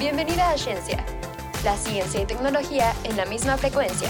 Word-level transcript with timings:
Bienvenida 0.00 0.52
a 0.52 0.56
Ciencia, 0.56 1.04
la 1.62 1.76
ciencia 1.76 2.22
y 2.22 2.24
tecnología 2.24 2.94
en 3.04 3.18
la 3.18 3.26
misma 3.26 3.58
frecuencia. 3.58 4.08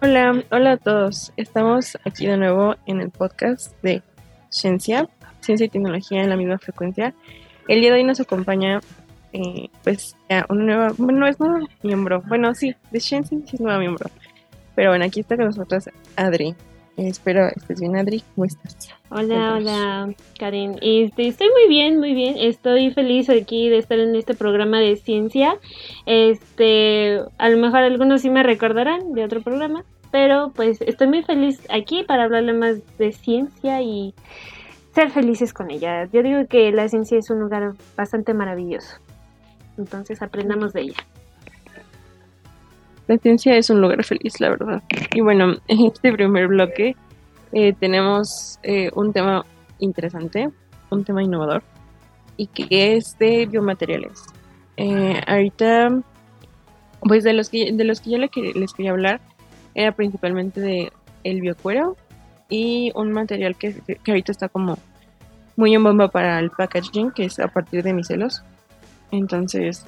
Hola, 0.00 0.42
hola 0.50 0.72
a 0.72 0.76
todos. 0.78 1.34
Estamos 1.36 1.98
aquí 2.06 2.26
de 2.26 2.38
nuevo 2.38 2.76
en 2.86 3.02
el 3.02 3.10
podcast 3.10 3.74
de 3.82 4.02
Ciencia, 4.48 5.10
Ciencia 5.40 5.66
y 5.66 5.68
Tecnología 5.68 6.22
en 6.22 6.30
la 6.30 6.36
misma 6.36 6.56
frecuencia. 6.56 7.12
El 7.68 7.82
día 7.82 7.90
de 7.90 7.98
hoy 7.98 8.04
nos 8.04 8.18
acompaña, 8.18 8.80
eh, 9.36 9.70
pues, 9.84 10.16
ya 10.28 10.46
una 10.48 10.64
nueva, 10.64 10.92
bueno, 10.96 11.20
no 11.20 11.26
es 11.26 11.38
nuevo 11.38 11.66
miembro, 11.82 12.22
bueno, 12.26 12.54
sí, 12.54 12.74
de 12.90 13.00
Ciencia 13.00 13.38
sí 13.44 13.56
es 13.56 13.60
nuevo 13.60 13.78
miembro. 13.78 14.10
Pero 14.74 14.90
bueno, 14.90 15.04
aquí 15.04 15.20
está 15.20 15.36
con 15.36 15.46
nosotros 15.46 15.88
Adri. 16.16 16.54
Eh, 16.96 17.08
espero 17.08 17.48
estés 17.48 17.80
bien, 17.80 17.96
Adri. 17.96 18.22
¿Cómo 18.34 18.46
estás? 18.46 18.90
Hola, 19.10 19.54
hola, 19.54 20.14
Karen. 20.38 20.76
Este, 20.80 21.28
estoy 21.28 21.48
muy 21.50 21.68
bien, 21.68 21.98
muy 21.98 22.14
bien. 22.14 22.36
Estoy 22.38 22.90
feliz 22.90 23.28
aquí 23.28 23.68
de 23.68 23.78
estar 23.78 23.98
en 23.98 24.14
este 24.16 24.34
programa 24.34 24.80
de 24.80 24.96
ciencia. 24.96 25.58
Este, 26.06 27.20
a 27.38 27.48
lo 27.48 27.58
mejor 27.58 27.80
algunos 27.80 28.22
sí 28.22 28.30
me 28.30 28.42
recordarán 28.42 29.12
de 29.12 29.24
otro 29.24 29.42
programa, 29.42 29.84
pero 30.10 30.52
pues 30.54 30.80
estoy 30.80 31.08
muy 31.08 31.22
feliz 31.22 31.60
aquí 31.68 32.02
para 32.02 32.24
hablarle 32.24 32.54
más 32.54 32.76
de 32.98 33.12
ciencia 33.12 33.82
y 33.82 34.14
ser 34.94 35.10
felices 35.10 35.52
con 35.52 35.70
ella. 35.70 36.08
Yo 36.10 36.22
digo 36.22 36.46
que 36.48 36.72
la 36.72 36.88
ciencia 36.88 37.18
es 37.18 37.28
un 37.28 37.40
lugar 37.40 37.74
bastante 37.96 38.32
maravilloso. 38.32 38.96
Entonces 39.76 40.22
aprendamos 40.22 40.72
de 40.72 40.82
ella. 40.82 41.06
La 43.06 43.18
ciencia 43.18 43.56
es 43.56 43.70
un 43.70 43.80
lugar 43.80 44.02
feliz, 44.04 44.40
la 44.40 44.50
verdad. 44.50 44.82
Y 45.14 45.20
bueno, 45.20 45.56
en 45.68 45.86
este 45.86 46.12
primer 46.12 46.48
bloque 46.48 46.96
eh, 47.52 47.72
tenemos 47.78 48.58
eh, 48.62 48.90
un 48.94 49.12
tema 49.12 49.46
interesante, 49.78 50.50
un 50.90 51.04
tema 51.04 51.22
innovador, 51.22 51.62
y 52.36 52.48
que 52.48 52.96
es 52.96 53.16
de 53.18 53.46
biomateriales. 53.46 54.24
Eh, 54.76 55.20
ahorita, 55.26 56.02
pues 57.00 57.24
de 57.24 57.32
los 57.32 57.48
que, 57.48 57.72
de 57.72 57.84
los 57.84 58.00
que 58.00 58.10
yo 58.10 58.18
les 58.18 58.72
quería 58.72 58.90
hablar, 58.90 59.20
era 59.74 59.92
principalmente 59.92 60.60
de 60.60 60.92
el 61.22 61.40
biocuero 61.40 61.96
y 62.48 62.92
un 62.94 63.12
material 63.12 63.56
que, 63.56 63.74
que, 63.74 64.10
ahorita 64.10 64.32
está 64.32 64.48
como 64.48 64.78
muy 65.56 65.74
en 65.74 65.82
bomba 65.82 66.08
para 66.08 66.38
el 66.38 66.50
packaging, 66.50 67.10
que 67.10 67.24
es 67.24 67.38
a 67.38 67.48
partir 67.48 67.82
de 67.82 67.92
micelos. 67.92 68.42
Entonces, 69.10 69.84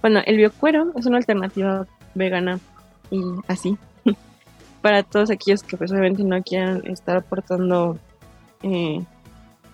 bueno, 0.00 0.20
el 0.26 0.36
biocuero 0.36 0.92
es 0.96 1.06
una 1.06 1.18
alternativa 1.18 1.86
vegana 2.14 2.58
y 3.10 3.20
así. 3.46 3.76
Para 4.82 5.02
todos 5.02 5.30
aquellos 5.30 5.62
que 5.62 5.76
pues 5.76 5.92
obviamente 5.92 6.24
no 6.24 6.42
quieran 6.42 6.82
estar 6.86 7.16
aportando 7.16 7.98
eh, 8.62 9.00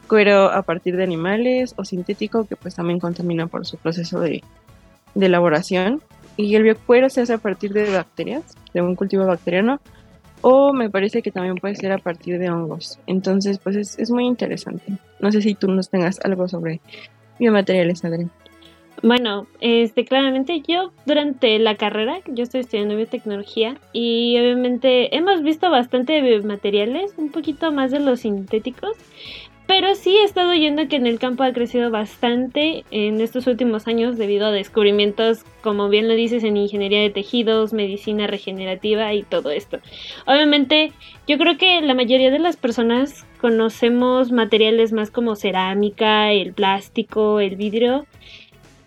cuero 0.06 0.50
a 0.50 0.62
partir 0.62 0.96
de 0.96 1.04
animales 1.04 1.74
o 1.76 1.84
sintético 1.84 2.46
que 2.46 2.56
pues 2.56 2.74
también 2.74 2.98
contamina 2.98 3.46
por 3.46 3.66
su 3.66 3.76
proceso 3.76 4.20
de, 4.20 4.42
elaboración. 5.14 6.02
Y 6.36 6.54
el 6.54 6.62
biocuero 6.62 7.08
se 7.08 7.22
hace 7.22 7.32
a 7.32 7.38
partir 7.38 7.72
de 7.72 7.90
bacterias 7.90 8.44
de 8.72 8.82
un 8.82 8.94
cultivo 8.94 9.26
bacteriano 9.26 9.80
o 10.40 10.72
me 10.72 10.88
parece 10.88 11.20
que 11.20 11.32
también 11.32 11.56
puede 11.56 11.74
ser 11.74 11.90
a 11.90 11.98
partir 11.98 12.38
de 12.38 12.50
hongos. 12.50 13.00
Entonces 13.06 13.58
pues 13.58 13.76
es, 13.76 13.98
es 13.98 14.10
muy 14.10 14.26
interesante. 14.26 14.98
No 15.20 15.32
sé 15.32 15.42
si 15.42 15.54
tú 15.54 15.68
nos 15.68 15.90
tengas 15.90 16.20
algo 16.22 16.48
sobre 16.48 16.80
biomateriales 17.38 18.04
Adri 18.04 18.28
bueno, 19.02 19.46
este, 19.60 20.04
claramente 20.04 20.62
yo 20.66 20.92
durante 21.06 21.58
la 21.58 21.76
carrera, 21.76 22.20
yo 22.26 22.42
estoy 22.42 22.60
estudiando 22.60 22.96
biotecnología 22.96 23.76
y 23.92 24.36
obviamente 24.38 25.16
hemos 25.16 25.42
visto 25.42 25.70
bastante 25.70 26.20
biomateriales, 26.20 27.14
un 27.16 27.30
poquito 27.30 27.72
más 27.72 27.90
de 27.90 28.00
los 28.00 28.20
sintéticos, 28.20 28.96
pero 29.68 29.94
sí 29.94 30.16
he 30.16 30.24
estado 30.24 30.52
oyendo 30.52 30.88
que 30.88 30.96
en 30.96 31.06
el 31.06 31.18
campo 31.18 31.42
ha 31.42 31.52
crecido 31.52 31.90
bastante 31.90 32.86
en 32.90 33.20
estos 33.20 33.46
últimos 33.46 33.86
años 33.86 34.16
debido 34.16 34.46
a 34.46 34.50
descubrimientos, 34.50 35.44
como 35.60 35.90
bien 35.90 36.08
lo 36.08 36.14
dices, 36.14 36.42
en 36.42 36.56
ingeniería 36.56 37.02
de 37.02 37.10
tejidos, 37.10 37.74
medicina 37.74 38.26
regenerativa 38.26 39.12
y 39.12 39.24
todo 39.24 39.50
esto. 39.50 39.78
Obviamente, 40.24 40.92
yo 41.26 41.36
creo 41.36 41.58
que 41.58 41.82
la 41.82 41.92
mayoría 41.92 42.30
de 42.30 42.38
las 42.38 42.56
personas 42.56 43.26
conocemos 43.42 44.32
materiales 44.32 44.94
más 44.94 45.10
como 45.10 45.36
cerámica, 45.36 46.32
el 46.32 46.54
plástico, 46.54 47.38
el 47.38 47.56
vidrio 47.56 48.06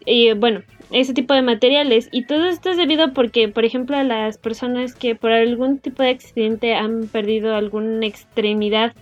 y 0.05 0.33
bueno, 0.33 0.61
ese 0.91 1.13
tipo 1.13 1.33
de 1.33 1.41
materiales. 1.41 2.09
Y 2.11 2.25
todo 2.25 2.45
esto 2.47 2.69
es 2.69 2.77
debido 2.77 3.13
porque, 3.13 3.47
por 3.47 3.65
ejemplo, 3.65 3.97
a 3.97 4.03
las 4.03 4.37
personas 4.37 4.93
que 4.93 5.15
por 5.15 5.31
algún 5.31 5.79
tipo 5.79 6.03
de 6.03 6.09
accidente 6.09 6.75
han 6.75 7.07
perdido 7.07 7.55
alguna 7.55 8.05
extremidad 8.05 8.93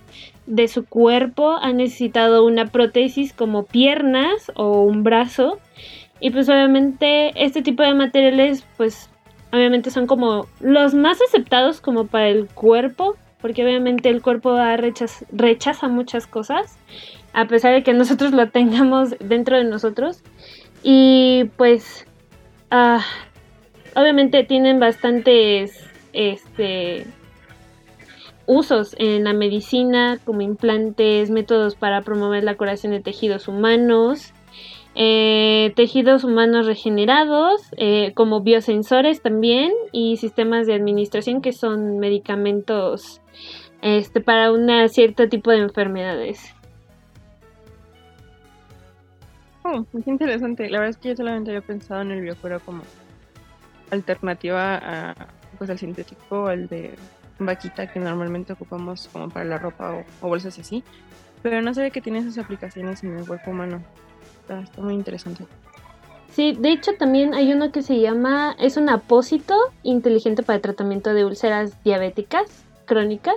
de 0.46 0.68
su 0.68 0.84
cuerpo, 0.84 1.56
han 1.60 1.76
necesitado 1.78 2.44
una 2.44 2.66
prótesis 2.66 3.32
como 3.32 3.64
piernas 3.64 4.50
o 4.54 4.82
un 4.82 5.02
brazo. 5.02 5.58
Y 6.20 6.30
pues 6.30 6.48
obviamente 6.48 7.32
este 7.34 7.62
tipo 7.62 7.82
de 7.82 7.94
materiales 7.94 8.64
pues 8.76 9.08
obviamente 9.52 9.90
son 9.90 10.06
como 10.06 10.46
los 10.60 10.94
más 10.94 11.18
aceptados 11.22 11.80
como 11.80 12.06
para 12.06 12.28
el 12.28 12.46
cuerpo. 12.46 13.16
Porque 13.40 13.64
obviamente 13.64 14.10
el 14.10 14.20
cuerpo 14.20 14.58
rechaza 15.32 15.88
muchas 15.88 16.26
cosas. 16.26 16.78
A 17.32 17.46
pesar 17.46 17.72
de 17.72 17.82
que 17.82 17.94
nosotros 17.94 18.32
lo 18.32 18.50
tengamos 18.50 19.14
dentro 19.18 19.56
de 19.56 19.64
nosotros. 19.64 20.22
Y 20.82 21.44
pues, 21.56 22.06
ah, 22.70 23.04
obviamente 23.94 24.44
tienen 24.44 24.80
bastantes 24.80 25.72
este, 26.12 27.06
usos 28.46 28.94
en 28.98 29.24
la 29.24 29.32
medicina, 29.32 30.18
como 30.24 30.40
implantes, 30.40 31.30
métodos 31.30 31.74
para 31.74 32.02
promover 32.02 32.44
la 32.44 32.56
curación 32.56 32.92
de 32.92 33.00
tejidos 33.00 33.46
humanos, 33.46 34.32
eh, 34.94 35.72
tejidos 35.76 36.24
humanos 36.24 36.66
regenerados, 36.66 37.62
eh, 37.76 38.12
como 38.14 38.40
biosensores 38.40 39.22
también, 39.22 39.70
y 39.92 40.16
sistemas 40.16 40.66
de 40.66 40.74
administración 40.74 41.42
que 41.42 41.52
son 41.52 41.98
medicamentos 41.98 43.20
este, 43.82 44.20
para 44.20 44.50
un 44.50 44.68
cierto 44.88 45.28
tipo 45.28 45.50
de 45.50 45.58
enfermedades. 45.58 46.54
Oh, 49.72 49.86
es 49.96 50.06
interesante. 50.06 50.68
La 50.68 50.78
verdad 50.78 50.90
es 50.90 50.96
que 50.96 51.10
yo 51.10 51.16
solamente 51.16 51.50
había 51.50 51.60
pensado 51.60 52.02
en 52.02 52.10
el 52.10 52.20
biocuero 52.20 52.60
como 52.60 52.82
alternativa 53.90 54.76
a, 54.76 55.14
pues, 55.58 55.70
al 55.70 55.78
sintético, 55.78 56.48
al 56.48 56.66
de 56.68 56.94
vaquita 57.38 57.86
que 57.86 58.00
normalmente 58.00 58.52
ocupamos 58.52 59.08
como 59.12 59.28
para 59.28 59.44
la 59.44 59.58
ropa 59.58 60.04
o, 60.22 60.28
bolsas 60.28 60.58
así. 60.58 60.82
Pero 61.42 61.62
no 61.62 61.72
sabía 61.72 61.90
que 61.90 62.00
tiene 62.00 62.18
esas 62.18 62.38
aplicaciones 62.38 63.02
en 63.04 63.16
el 63.16 63.26
cuerpo 63.26 63.52
humano. 63.52 63.82
Está, 64.42 64.82
muy 64.82 64.94
interesante. 64.94 65.44
Sí, 66.32 66.56
de 66.58 66.72
hecho 66.72 66.94
también 66.94 67.34
hay 67.34 67.52
uno 67.52 67.72
que 67.72 67.82
se 67.82 68.00
llama, 68.00 68.56
es 68.58 68.76
un 68.76 68.88
apósito 68.88 69.54
inteligente 69.82 70.42
para 70.42 70.56
el 70.56 70.62
tratamiento 70.62 71.14
de 71.14 71.24
úlceras 71.24 71.82
diabéticas 71.82 72.64
crónicas. 72.86 73.36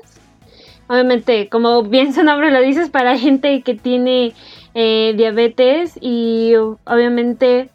Obviamente, 0.88 1.48
como 1.50 1.84
bien 1.84 2.14
su 2.14 2.24
nombre 2.24 2.52
lo 2.52 2.60
dices, 2.60 2.90
para 2.90 3.18
gente 3.18 3.62
que 3.62 3.74
tiene 3.74 4.34
eh, 4.74 5.14
diabetes 5.16 5.98
y 6.02 6.54
obviamente 6.56 7.70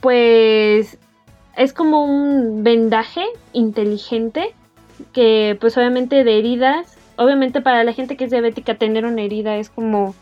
pues 0.00 0.98
es 1.56 1.72
como 1.72 2.04
un 2.04 2.64
vendaje 2.64 3.24
inteligente 3.52 4.54
que 5.12 5.56
pues 5.60 5.76
obviamente 5.76 6.24
de 6.24 6.38
heridas, 6.38 6.96
obviamente 7.16 7.60
para 7.60 7.84
la 7.84 7.92
gente 7.92 8.16
que 8.16 8.24
es 8.24 8.30
diabética 8.30 8.74
tener 8.74 9.04
una 9.04 9.22
herida 9.22 9.56
es 9.56 9.70
como 9.70 10.14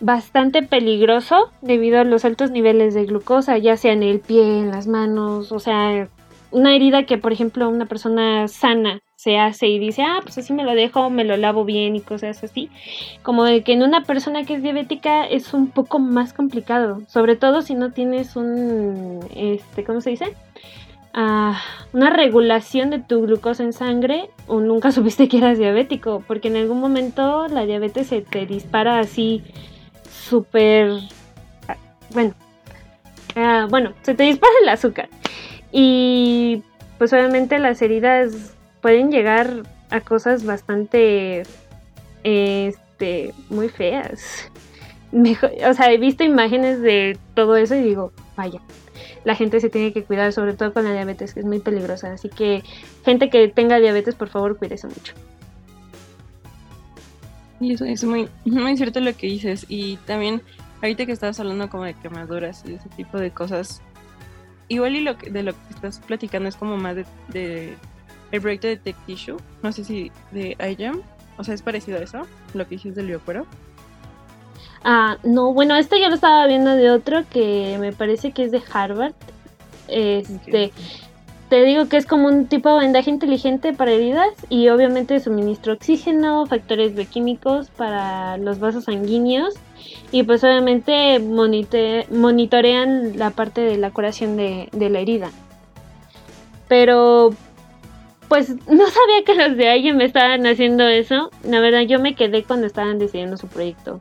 bastante 0.00 0.62
peligroso 0.62 1.50
debido 1.62 2.00
a 2.00 2.04
los 2.04 2.24
altos 2.24 2.50
niveles 2.50 2.94
de 2.94 3.04
glucosa, 3.04 3.58
ya 3.58 3.76
sea 3.76 3.92
en 3.92 4.02
el 4.02 4.20
pie, 4.20 4.42
en 4.42 4.70
las 4.70 4.86
manos, 4.86 5.52
o 5.52 5.58
sea, 5.58 6.08
una 6.50 6.74
herida 6.74 7.04
que 7.06 7.18
por 7.18 7.32
ejemplo 7.32 7.68
una 7.68 7.86
persona 7.86 8.46
sana 8.48 9.00
se 9.22 9.38
hace 9.38 9.68
y 9.68 9.78
dice, 9.78 10.02
ah, 10.02 10.18
pues 10.20 10.36
así 10.38 10.52
me 10.52 10.64
lo 10.64 10.74
dejo, 10.74 11.08
me 11.08 11.22
lo 11.22 11.36
lavo 11.36 11.64
bien 11.64 11.94
y 11.94 12.00
cosas 12.00 12.42
así. 12.42 12.70
Como 13.22 13.44
de 13.44 13.62
que 13.62 13.72
en 13.72 13.84
una 13.84 14.02
persona 14.02 14.42
que 14.42 14.54
es 14.54 14.64
diabética 14.64 15.24
es 15.24 15.54
un 15.54 15.68
poco 15.68 16.00
más 16.00 16.32
complicado, 16.32 17.02
sobre 17.06 17.36
todo 17.36 17.62
si 17.62 17.76
no 17.76 17.92
tienes 17.92 18.34
un, 18.34 19.20
este, 19.36 19.84
¿cómo 19.84 20.00
se 20.00 20.10
dice? 20.10 20.34
Ah, 21.14 21.60
una 21.92 22.10
regulación 22.10 22.90
de 22.90 22.98
tu 22.98 23.22
glucosa 23.22 23.62
en 23.62 23.72
sangre 23.72 24.28
o 24.48 24.58
nunca 24.58 24.90
supiste 24.92 25.28
que 25.28 25.38
eras 25.38 25.56
diabético, 25.56 26.24
porque 26.26 26.48
en 26.48 26.56
algún 26.56 26.80
momento 26.80 27.46
la 27.46 27.64
diabetes 27.64 28.08
se 28.08 28.22
te 28.22 28.44
dispara 28.44 28.98
así 28.98 29.44
súper, 30.10 30.98
ah, 31.68 31.76
bueno, 32.10 32.34
ah, 33.36 33.68
bueno, 33.70 33.92
se 34.02 34.14
te 34.14 34.24
dispara 34.24 34.52
el 34.62 34.68
azúcar. 34.68 35.08
Y 35.70 36.64
pues 36.98 37.12
obviamente 37.12 37.60
las 37.60 37.80
heridas 37.82 38.56
pueden 38.82 39.10
llegar 39.10 39.62
a 39.88 40.00
cosas 40.02 40.44
bastante, 40.44 41.44
este, 42.24 43.32
muy 43.48 43.70
feas. 43.70 44.50
o 45.12 45.74
sea, 45.74 45.92
he 45.92 45.98
visto 45.98 46.24
imágenes 46.24 46.82
de 46.82 47.18
todo 47.34 47.56
eso 47.56 47.74
y 47.74 47.82
digo, 47.82 48.12
vaya. 48.36 48.60
la 49.24 49.34
gente 49.34 49.60
se 49.60 49.70
tiene 49.70 49.92
que 49.92 50.04
cuidar, 50.04 50.32
sobre 50.32 50.54
todo 50.54 50.74
con 50.74 50.84
la 50.84 50.92
diabetes, 50.92 51.32
que 51.32 51.40
es 51.40 51.46
muy 51.46 51.60
peligrosa. 51.60 52.12
Así 52.12 52.28
que 52.28 52.62
gente 53.04 53.30
que 53.30 53.48
tenga 53.48 53.78
diabetes, 53.78 54.14
por 54.14 54.28
favor, 54.28 54.58
cuídese 54.58 54.88
mucho. 54.88 55.14
Y 57.60 57.74
eso 57.74 57.84
es 57.84 58.02
muy, 58.02 58.28
muy 58.44 58.76
cierto 58.76 58.98
lo 59.00 59.14
que 59.16 59.28
dices. 59.28 59.66
Y 59.68 59.96
también, 59.98 60.42
ahorita 60.82 61.06
que 61.06 61.12
estabas 61.12 61.38
hablando 61.38 61.70
como 61.70 61.84
de 61.84 61.94
quemaduras 61.94 62.64
y 62.66 62.74
ese 62.74 62.88
tipo 62.88 63.18
de 63.18 63.30
cosas, 63.30 63.82
igual 64.66 64.96
y 64.96 65.00
lo 65.02 65.16
que, 65.16 65.30
de 65.30 65.44
lo 65.44 65.52
que 65.52 65.58
estás 65.70 66.00
platicando 66.00 66.48
es 66.48 66.56
como 66.56 66.76
más 66.76 66.96
de, 67.28 67.76
el 68.32 68.40
proyecto 68.40 68.66
de 68.66 68.76
Tech 68.76 68.96
Tissue, 69.06 69.36
no 69.62 69.72
sé 69.72 69.84
si 69.84 70.10
de 70.32 70.56
iGEM, 70.70 71.00
o 71.38 71.44
sea, 71.44 71.54
es 71.54 71.62
parecido 71.62 71.98
a 71.98 72.02
eso, 72.02 72.22
lo 72.54 72.66
que 72.66 72.74
hiciste 72.74 73.00
del 73.00 73.08
biocuero. 73.08 73.46
Ah, 74.84 75.18
no, 75.22 75.52
bueno, 75.52 75.76
este 75.76 76.00
yo 76.00 76.08
lo 76.08 76.16
estaba 76.16 76.46
viendo 76.46 76.74
de 76.74 76.90
otro 76.90 77.22
que 77.30 77.76
me 77.78 77.92
parece 77.92 78.32
que 78.32 78.44
es 78.44 78.50
de 78.50 78.60
Harvard. 78.72 79.14
Este, 79.86 80.72
te 81.52 81.64
digo 81.64 81.86
que 81.86 81.98
es 81.98 82.06
como 82.06 82.28
un 82.28 82.46
tipo 82.46 82.72
de 82.72 82.80
vendaje 82.80 83.10
inteligente 83.10 83.74
para 83.74 83.92
heridas 83.92 84.30
y 84.48 84.70
obviamente 84.70 85.20
suministro 85.20 85.74
oxígeno, 85.74 86.46
factores 86.46 86.94
bioquímicos 86.94 87.68
para 87.68 88.38
los 88.38 88.58
vasos 88.58 88.84
sanguíneos 88.84 89.52
y 90.10 90.22
pues 90.22 90.42
obviamente 90.44 91.18
monitorean 91.18 93.18
la 93.18 93.30
parte 93.30 93.60
de 93.60 93.76
la 93.76 93.90
curación 93.90 94.38
de, 94.38 94.70
la 94.72 94.98
herida. 94.98 95.30
Pero 96.68 97.34
pues 98.32 98.48
no 98.66 98.86
sabía 98.86 99.24
que 99.26 99.34
los 99.34 99.58
de 99.58 99.68
alguien 99.68 99.98
me 99.98 100.06
estaban 100.06 100.46
haciendo 100.46 100.88
eso. 100.88 101.30
La 101.44 101.60
verdad 101.60 101.82
yo 101.82 102.00
me 102.00 102.14
quedé 102.14 102.44
cuando 102.44 102.66
estaban 102.66 102.98
decidiendo 102.98 103.36
su 103.36 103.46
proyecto. 103.46 104.00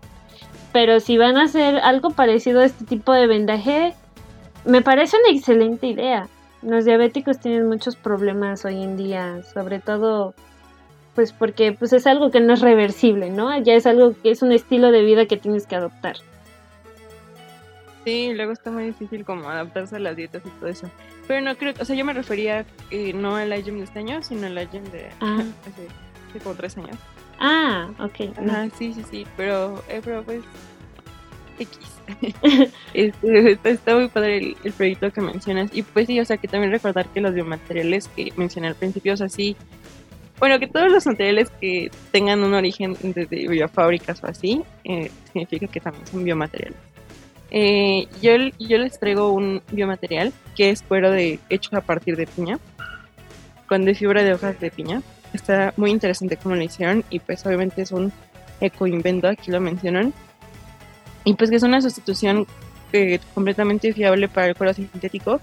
Pero 0.72 1.02
si 1.02 1.18
van 1.18 1.36
a 1.36 1.44
hacer 1.44 1.80
algo 1.80 2.12
parecido 2.12 2.62
a 2.62 2.66
este 2.66 2.86
tipo 2.86 3.12
de 3.12 3.28
vendaje, 3.28 3.94
me 4.64 4.82
parece 4.82 5.18
una 5.18 5.38
excelente 5.38 5.88
idea. 5.88 6.30
Los 6.62 6.86
diabéticos 6.86 7.40
tienen 7.40 7.68
muchos 7.68 7.98
problemas 7.98 8.64
hoy 8.64 8.82
en 8.82 8.96
día, 8.96 9.44
sobre 9.54 9.80
todo 9.80 10.34
pues 11.14 11.34
porque 11.34 11.74
pues 11.74 11.92
es 11.92 12.08
algo 12.08 12.32
que 12.32 12.40
no 12.40 12.54
es 12.54 12.62
reversible, 12.62 13.32
¿no? 13.32 13.62
Ya 13.62 13.74
es 13.74 13.86
algo 13.86 14.14
que 14.24 14.32
es 14.32 14.42
un 14.42 14.54
estilo 14.54 14.94
de 14.94 15.04
vida 15.04 15.26
que 15.26 15.36
tienes 15.36 15.68
que 15.68 15.76
adoptar. 15.76 16.16
Sí, 18.04 18.34
luego 18.34 18.52
está 18.52 18.72
muy 18.72 18.86
difícil 18.86 19.24
como 19.24 19.48
adaptarse 19.50 19.96
a 19.96 20.00
las 20.00 20.16
dietas 20.16 20.42
y 20.46 20.50
todo 20.60 20.70
eso. 20.70 20.90
Pero 21.28 21.42
no 21.42 21.56
creo, 21.56 21.74
o 21.80 21.86
sea, 21.86 21.96
yo 21.96 22.04
me 22.04 22.14
refería 22.14 22.66
eh, 22.90 23.14
no 23.14 23.36
al 23.36 23.58
IGEM 23.58 23.78
de 23.78 23.84
este 23.84 24.00
año, 24.00 24.24
sino 24.24 24.48
al 24.48 24.58
IGEM 24.58 24.84
de 24.86 25.10
ah. 25.22 25.44
hace, 25.62 26.40
como 26.44 26.56
tres 26.56 26.78
años. 26.78 26.98
Ah, 27.40 27.90
ok. 28.00 28.36
Ah, 28.50 28.68
sí, 28.78 28.94
sí, 28.94 29.04
sí, 29.10 29.28
pero, 29.38 29.84
eh, 29.88 30.02
pero 30.04 30.24
pues 30.24 30.44
X. 31.60 31.80
Este, 32.94 33.58
está, 33.64 33.96
muy 33.96 34.10
padre 34.10 34.56
el, 34.64 34.74
proyecto 34.74 35.12
que 35.12 35.22
mencionas. 35.22 35.70
Y 35.74 35.84
pues 35.84 36.08
sí, 36.08 36.20
o 36.20 36.26
sea, 36.26 36.38
que 36.38 36.48
también 36.48 36.72
recordar 36.72 37.08
que 37.08 37.22
los 37.22 37.34
biomateriales 37.34 38.08
que 38.10 38.34
mencioné 38.36 38.68
al 38.68 38.76
principio, 38.76 39.14
o 39.14 39.18
sea, 39.18 39.30
sí, 39.30 39.56
bueno, 40.40 40.60
que 40.60 40.68
todos 40.68 40.92
los 40.92 41.06
materiales 41.06 41.50
que 41.62 41.92
tengan 42.12 42.44
un 42.44 42.54
origen 42.54 42.98
desde 43.02 43.48
biofábricas 43.48 44.24
o 44.24 44.28
así, 44.28 44.64
eh, 44.84 45.10
significa 45.32 45.68
que 45.68 45.80
también 45.80 46.06
son 46.08 46.24
biomateriales. 46.24 46.91
Eh, 47.52 48.08
yo, 48.22 48.32
yo 48.60 48.78
les 48.78 48.98
traigo 48.98 49.34
un 49.34 49.62
biomaterial 49.72 50.32
que 50.56 50.70
es 50.70 50.82
cuero 50.82 51.12
de, 51.12 51.40
hecho 51.50 51.76
a 51.76 51.82
partir 51.82 52.16
de 52.16 52.26
piña, 52.26 52.58
con 53.68 53.84
de 53.86 53.94
fibra 53.94 54.24
de 54.24 54.34
hojas 54.34 54.60
de 54.60 54.72
piña. 54.72 55.02
Está 55.34 55.74
muy 55.78 55.92
interesante 55.92 56.38
cómo 56.38 56.56
lo 56.56 56.64
hicieron 56.64 57.04
y 57.10 57.20
pues 57.20 57.46
obviamente 57.46 57.82
es 57.82 57.92
un 57.92 58.12
ecoinvento, 58.62 59.28
aquí 59.28 59.52
lo 59.52 59.60
mencionan 59.60 60.14
y 61.24 61.34
pues 61.34 61.50
que 61.50 61.56
es 61.58 61.64
una 61.64 61.82
sustitución 61.82 62.48
eh, 62.94 63.20
completamente 63.34 63.94
fiable 63.94 64.28
para 64.28 64.48
el 64.48 64.56
cuero 64.56 64.74
sintético 64.74 65.40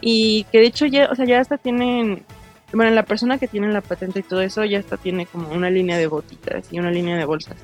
y 0.00 0.44
que 0.50 0.58
de 0.58 0.66
hecho 0.66 0.86
ya, 0.86 1.08
o 1.10 1.14
sea, 1.14 1.24
ya 1.26 1.40
hasta 1.40 1.58
tienen, 1.58 2.24
bueno, 2.72 2.90
la 2.92 3.04
persona 3.04 3.38
que 3.38 3.48
tiene 3.48 3.68
la 3.68 3.80
patente 3.80 4.20
y 4.20 4.22
todo 4.22 4.40
eso 4.40 4.64
ya 4.64 4.78
hasta 4.78 4.96
tiene 4.96 5.26
como 5.26 5.50
una 5.50 5.70
línea 5.70 5.98
de 5.98 6.06
botitas 6.06 6.72
y 6.72 6.78
una 6.78 6.90
línea 6.90 7.16
de 7.16 7.24
bolsas. 7.24 7.56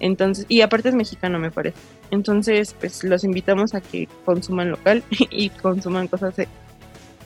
Entonces, 0.00 0.46
y 0.48 0.60
aparte 0.60 0.90
es 0.90 0.94
mexicano 0.94 1.38
me 1.38 1.50
parece. 1.50 1.78
Entonces, 2.12 2.76
pues 2.78 3.02
los 3.04 3.24
invitamos 3.24 3.74
a 3.74 3.80
que 3.80 4.06
consuman 4.26 4.70
local 4.70 5.02
y 5.30 5.48
consuman 5.48 6.08
cosas 6.08 6.34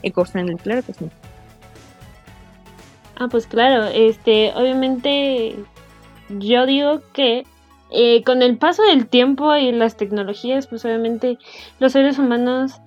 eco-friendly, 0.03 0.56
claro 0.56 0.83
que 0.83 0.94
sí. 0.94 1.06
Ah, 3.17 3.27
pues 3.29 3.49
claro, 3.49 3.87
este, 3.87 4.53
obviamente 4.55 5.56
yo 6.29 6.67
digo 6.67 7.03
que 7.12 7.44
eh, 7.91 8.23
con 8.23 8.43
el 8.43 8.59
paso 8.59 8.85
del 8.85 9.09
tiempo 9.09 9.56
y 9.56 9.73
las 9.73 9.97
tecnologías, 9.97 10.69
pues 10.69 10.85
obviamente 10.85 11.38
los 11.81 11.91
seres 11.93 12.21
humanos 12.21 12.81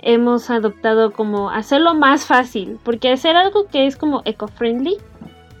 hemos 0.00 0.50
adoptado 0.50 1.12
como 1.12 1.50
hacerlo 1.50 1.94
más 1.94 2.26
fácil, 2.26 2.80
porque 2.82 3.12
hacer 3.12 3.36
algo 3.36 3.68
que 3.68 3.86
es 3.86 3.96
como 3.96 4.22
eco-friendly 4.24 4.96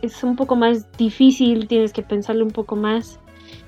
es 0.02 0.24
un 0.24 0.34
poco 0.34 0.56
más 0.56 0.90
difícil, 0.96 1.68
tienes 1.68 1.92
que 1.92 2.02
pensarlo 2.02 2.44
un 2.44 2.50
poco 2.50 2.74
más. 2.74 3.20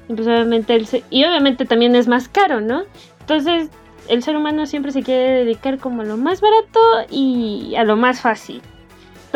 Y, 0.09 0.15
pues 0.15 0.27
obviamente 0.27 0.81
y 1.11 1.25
obviamente 1.25 1.65
también 1.65 1.97
es 1.97 2.09
más 2.09 2.29
caro, 2.29 2.61
¿no? 2.61 2.83
Entonces 3.21 3.71
el 4.09 4.23
ser 4.23 4.37
humano 4.37 4.67
siempre 4.67 4.93
se 4.93 5.03
quiere 5.03 5.45
dedicar 5.45 5.79
como 5.79 6.03
a 6.03 6.05
lo 6.05 6.17
más 6.17 6.41
barato 6.41 6.81
y 7.11 7.75
a 7.77 7.85
lo 7.85 7.97
más 7.97 8.21
fácil 8.21 8.63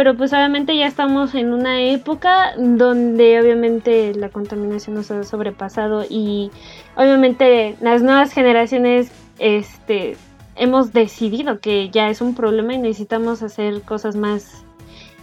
pero 0.00 0.16
pues 0.16 0.32
obviamente 0.32 0.74
ya 0.78 0.86
estamos 0.86 1.34
en 1.34 1.52
una 1.52 1.82
época 1.82 2.54
donde 2.56 3.38
obviamente 3.38 4.14
la 4.14 4.30
contaminación 4.30 4.96
nos 4.96 5.10
ha 5.10 5.24
sobrepasado 5.24 6.06
y 6.08 6.50
obviamente 6.96 7.76
las 7.82 8.02
nuevas 8.02 8.32
generaciones 8.32 9.12
este 9.38 10.16
hemos 10.56 10.94
decidido 10.94 11.60
que 11.60 11.90
ya 11.90 12.08
es 12.08 12.22
un 12.22 12.34
problema 12.34 12.72
y 12.72 12.78
necesitamos 12.78 13.42
hacer 13.42 13.82
cosas 13.82 14.16
más 14.16 14.64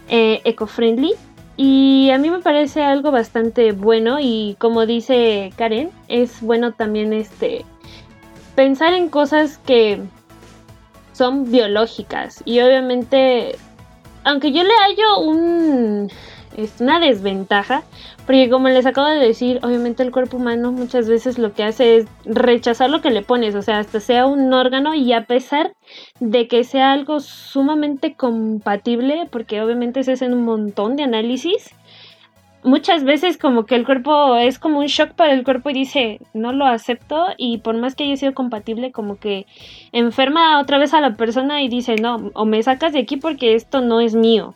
eh, 0.09 0.41
eco-friendly 0.43 1.13
y 1.57 2.11
a 2.11 2.17
mí 2.19 2.29
me 2.29 2.39
parece 2.39 2.83
algo 2.83 3.11
bastante 3.11 3.71
bueno 3.71 4.19
y 4.21 4.55
como 4.59 4.85
dice 4.85 5.51
Karen 5.57 5.89
es 6.07 6.41
bueno 6.41 6.71
también 6.73 7.11
este 7.13 7.65
pensar 8.55 8.93
en 8.93 9.09
cosas 9.09 9.57
que 9.57 9.99
son 11.13 11.51
biológicas 11.51 12.43
y 12.45 12.61
obviamente 12.61 13.57
aunque 14.27 14.51
yo 14.51 14.61
le 14.63 14.73
hallo 14.73 15.19
un, 15.21 16.11
una 16.79 16.99
desventaja, 16.99 17.83
porque 18.27 18.49
como 18.49 18.67
les 18.67 18.85
acabo 18.85 19.07
de 19.07 19.25
decir, 19.25 19.59
obviamente 19.63 20.03
el 20.03 20.11
cuerpo 20.11 20.37
humano 20.37 20.71
muchas 20.71 21.09
veces 21.09 21.39
lo 21.39 21.53
que 21.53 21.63
hace 21.63 21.95
es 21.95 22.07
rechazar 22.25 22.89
lo 22.89 23.01
que 23.01 23.09
le 23.09 23.23
pones, 23.23 23.55
o 23.55 23.61
sea, 23.61 23.79
hasta 23.79 23.99
sea 24.01 24.27
un 24.27 24.53
órgano 24.53 24.93
y 24.93 25.13
a 25.13 25.25
pesar 25.25 25.73
de 26.19 26.47
que 26.47 26.65
sea 26.65 26.91
algo 26.91 27.21
sumamente 27.21 28.15
compatible, 28.15 29.27
porque 29.31 29.61
obviamente 29.61 30.03
se 30.03 30.11
hacen 30.11 30.33
un 30.33 30.43
montón 30.43 30.97
de 30.97 31.03
análisis, 31.03 31.73
muchas 32.63 33.05
veces 33.05 33.37
como 33.37 33.65
que 33.65 33.75
el 33.75 33.85
cuerpo 33.85 34.35
es 34.35 34.59
como 34.59 34.79
un 34.79 34.87
shock 34.87 35.13
para 35.13 35.31
el 35.31 35.45
cuerpo 35.45 35.69
y 35.69 35.73
dice, 35.73 36.19
no 36.33 36.51
lo 36.51 36.65
acepto 36.65 37.27
y 37.37 37.59
por 37.59 37.77
más 37.77 37.95
que 37.95 38.03
haya 38.03 38.17
sido 38.17 38.33
compatible, 38.33 38.91
como 38.91 39.17
que 39.17 39.45
enferma 39.93 40.59
otra 40.59 40.77
vez 40.77 40.93
a 40.93 40.99
la 40.99 41.15
persona 41.15 41.61
y 41.61 41.69
dice, 41.69 41.95
no, 41.95 42.29
o 42.33 42.45
me 42.45 42.61
sacas 42.61 42.91
de 42.91 42.99
aquí 42.99 43.15
porque 43.15 43.55
esto 43.55 43.79
no 43.79 44.01
es 44.01 44.15
mío. 44.15 44.53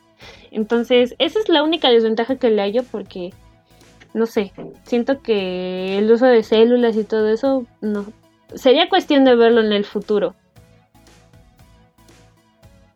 Entonces, 0.51 1.15
esa 1.17 1.39
es 1.39 1.47
la 1.47 1.63
única 1.63 1.89
desventaja 1.89 2.35
que 2.35 2.49
le 2.49 2.61
hallo 2.61 2.83
porque, 2.91 3.31
no 4.13 4.25
sé, 4.25 4.51
siento 4.83 5.21
que 5.21 5.97
el 5.97 6.11
uso 6.11 6.25
de 6.25 6.43
células 6.43 6.95
y 6.97 7.03
todo 7.03 7.29
eso, 7.29 7.65
no. 7.81 8.05
Sería 8.53 8.89
cuestión 8.89 9.23
de 9.23 9.35
verlo 9.35 9.61
en 9.61 9.71
el 9.71 9.85
futuro. 9.85 10.35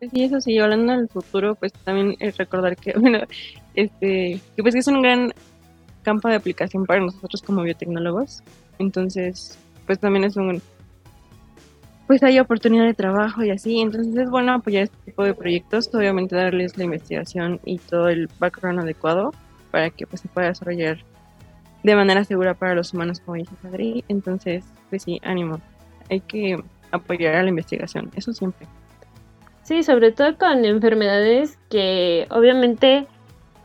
Sí, 0.00 0.24
eso 0.24 0.40
sí, 0.40 0.58
hablando 0.58 0.92
del 0.92 1.08
futuro, 1.08 1.54
pues 1.54 1.72
también 1.72 2.16
es 2.20 2.36
recordar 2.36 2.76
que, 2.76 2.92
bueno, 2.98 3.20
este, 3.74 4.40
que 4.54 4.62
pues 4.62 4.74
es 4.74 4.86
un 4.88 5.02
gran 5.02 5.32
campo 6.02 6.28
de 6.28 6.36
aplicación 6.36 6.84
para 6.84 7.00
nosotros 7.00 7.42
como 7.42 7.62
biotecnólogos. 7.62 8.42
Entonces, 8.78 9.58
pues 9.86 9.98
también 9.98 10.24
es 10.24 10.36
un, 10.36 10.60
pues 12.06 12.22
hay 12.22 12.38
oportunidad 12.38 12.84
de 12.84 12.94
trabajo 12.94 13.42
y 13.42 13.50
así. 13.50 13.80
Entonces 13.80 14.14
es 14.14 14.28
bueno 14.28 14.52
apoyar 14.52 14.84
este 14.84 14.98
tipo 15.06 15.24
de 15.24 15.32
proyectos, 15.32 15.90
obviamente 15.94 16.36
darles 16.36 16.76
la 16.76 16.84
investigación 16.84 17.58
y 17.64 17.78
todo 17.78 18.08
el 18.08 18.28
background 18.38 18.80
adecuado 18.80 19.32
para 19.76 19.90
que 19.90 20.06
pues 20.06 20.22
se 20.22 20.28
pueda 20.28 20.48
desarrollar 20.48 20.96
de 21.82 21.94
manera 21.94 22.24
segura 22.24 22.54
para 22.54 22.74
los 22.74 22.94
humanos, 22.94 23.20
como 23.20 23.36
dice 23.36 23.52
Adri. 23.62 24.02
Entonces, 24.08 24.64
pues 24.88 25.02
sí, 25.02 25.20
ánimo. 25.22 25.60
Hay 26.08 26.20
que 26.20 26.58
apoyar 26.92 27.34
a 27.34 27.42
la 27.42 27.50
investigación, 27.50 28.10
eso 28.16 28.32
siempre. 28.32 28.66
Sí, 29.64 29.82
sobre 29.82 30.12
todo 30.12 30.38
con 30.38 30.64
enfermedades 30.64 31.58
que 31.68 32.26
obviamente 32.30 33.06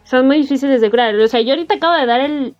son 0.03 0.27
muy 0.27 0.39
difíciles 0.39 0.82
de 0.82 0.89
curar. 0.89 1.15
O 1.15 1.27
sea, 1.30 1.39
yo 1.39 1.53
ahorita 1.53 1.75
acabo 1.75 1.96
de 1.96 2.06
dar 2.06 2.20
el, 2.20 2.53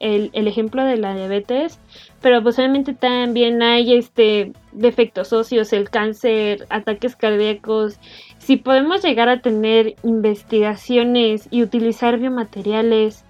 ejemplo 0.48 0.86
de 0.86 0.96
la 0.96 1.14
diabetes, 1.14 1.78
pero 2.22 2.42
posiblemente 2.42 2.94
también 2.94 3.62
hay 3.62 3.98
este 3.98 4.54
defectos 4.72 5.34
óseos, 5.34 5.74
el 5.74 5.90
cáncer, 5.90 6.68
ataques 6.70 7.18
cardíacos. 7.18 8.00
Si 8.38 8.56
podemos 8.56 9.04
llegar 9.04 9.28
a 9.28 9.42
tener 9.42 9.96
investigaciones 10.04 11.50
y 11.52 11.64
utilizar 11.64 12.18
biomateriales, 12.18 13.26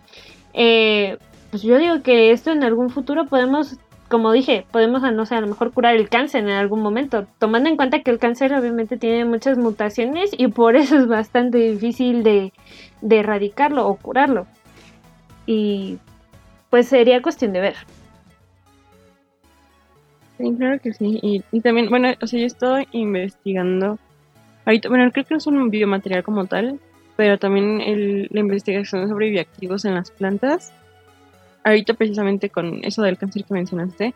eh, 0.53 1.17
pues 1.49 1.63
yo 1.63 1.77
digo 1.77 2.01
que 2.01 2.31
esto 2.31 2.51
en 2.51 2.63
algún 2.63 2.89
futuro 2.89 3.25
podemos 3.25 3.77
como 4.11 4.33
dije, 4.33 4.65
podemos, 4.71 5.01
no 5.01 5.25
sé, 5.25 5.35
a 5.35 5.41
lo 5.41 5.47
mejor 5.47 5.71
curar 5.71 5.95
el 5.95 6.09
cáncer 6.09 6.43
en 6.43 6.49
algún 6.49 6.81
momento, 6.81 7.25
tomando 7.39 7.69
en 7.69 7.77
cuenta 7.77 8.01
que 8.01 8.11
el 8.11 8.19
cáncer 8.19 8.53
obviamente 8.53 8.97
tiene 8.97 9.23
muchas 9.23 9.57
mutaciones 9.57 10.31
y 10.37 10.49
por 10.49 10.75
eso 10.75 10.97
es 10.97 11.07
bastante 11.07 11.57
difícil 11.57 12.21
de, 12.21 12.51
erradicarlo 13.09 13.87
o 13.87 13.95
curarlo. 13.95 14.45
Y 15.47 15.97
pues 16.69 16.87
sería 16.87 17.21
cuestión 17.21 17.53
de 17.53 17.61
ver. 17.61 17.75
Sí, 20.37 20.53
claro 20.57 20.79
que 20.79 20.93
sí. 20.93 21.19
Y, 21.21 21.43
y 21.51 21.61
también, 21.61 21.89
bueno, 21.89 22.09
o 22.21 22.27
sea, 22.27 22.39
yo 22.39 22.45
estoy 22.45 22.87
investigando. 22.91 23.97
Ahorita, 24.65 24.89
bueno, 24.89 25.09
creo 25.11 25.23
que 25.23 25.33
no 25.33 25.37
es 25.37 25.47
un 25.47 25.69
biomaterial 25.69 26.21
como 26.21 26.45
tal, 26.47 26.79
pero 27.21 27.37
también 27.37 27.81
el, 27.81 28.29
la 28.31 28.39
investigación 28.39 29.07
sobre 29.07 29.29
bioactivos 29.29 29.85
en 29.85 29.93
las 29.93 30.09
plantas 30.09 30.73
ahorita 31.63 31.93
precisamente 31.93 32.49
con 32.49 32.83
eso 32.83 33.03
del 33.03 33.19
cáncer 33.19 33.43
que 33.43 33.53
mencionaste, 33.53 34.15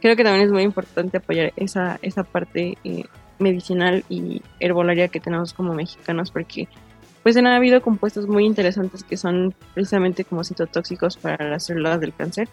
creo 0.00 0.16
que 0.16 0.24
también 0.24 0.46
es 0.46 0.50
muy 0.50 0.62
importante 0.62 1.18
apoyar 1.18 1.52
esa, 1.56 1.98
esa 2.00 2.24
parte 2.24 2.78
eh, 2.82 3.04
medicinal 3.38 4.04
y 4.08 4.40
herbolaria 4.58 5.08
que 5.08 5.20
tenemos 5.20 5.52
como 5.52 5.74
mexicanos 5.74 6.30
porque 6.30 6.66
pues 7.22 7.36
han 7.36 7.46
habido 7.46 7.82
compuestos 7.82 8.26
muy 8.26 8.46
interesantes 8.46 9.04
que 9.04 9.18
son 9.18 9.54
precisamente 9.74 10.24
como 10.24 10.42
citotóxicos 10.42 11.18
para 11.18 11.46
las 11.46 11.66
células 11.66 12.00
del 12.00 12.14
cáncer 12.14 12.48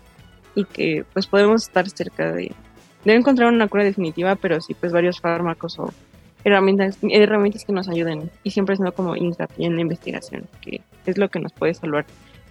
y 0.53 0.65
que 0.65 1.05
pues 1.13 1.27
podemos 1.27 1.63
estar 1.63 1.89
cerca 1.89 2.33
de, 2.33 2.51
de 3.05 3.13
encontrar 3.15 3.53
una 3.53 3.69
cura 3.69 3.85
definitiva, 3.85 4.35
pero 4.35 4.59
sí 4.59 4.73
pues 4.73 4.91
varios 4.91 5.21
fármacos 5.21 5.79
o 5.79 5.93
herramientas, 6.43 6.97
herramientas 7.09 7.65
que 7.65 7.73
nos 7.73 7.89
ayuden 7.89 8.29
y 8.43 8.51
siempre 8.51 8.75
siendo 8.75 8.93
como 8.93 9.15
hincapié 9.15 9.67
en 9.67 9.75
la 9.75 9.81
investigación, 9.81 10.47
que 10.61 10.81
es 11.05 11.17
lo 11.17 11.29
que 11.29 11.39
nos 11.39 11.53
puede 11.53 11.73
salvar 11.73 12.05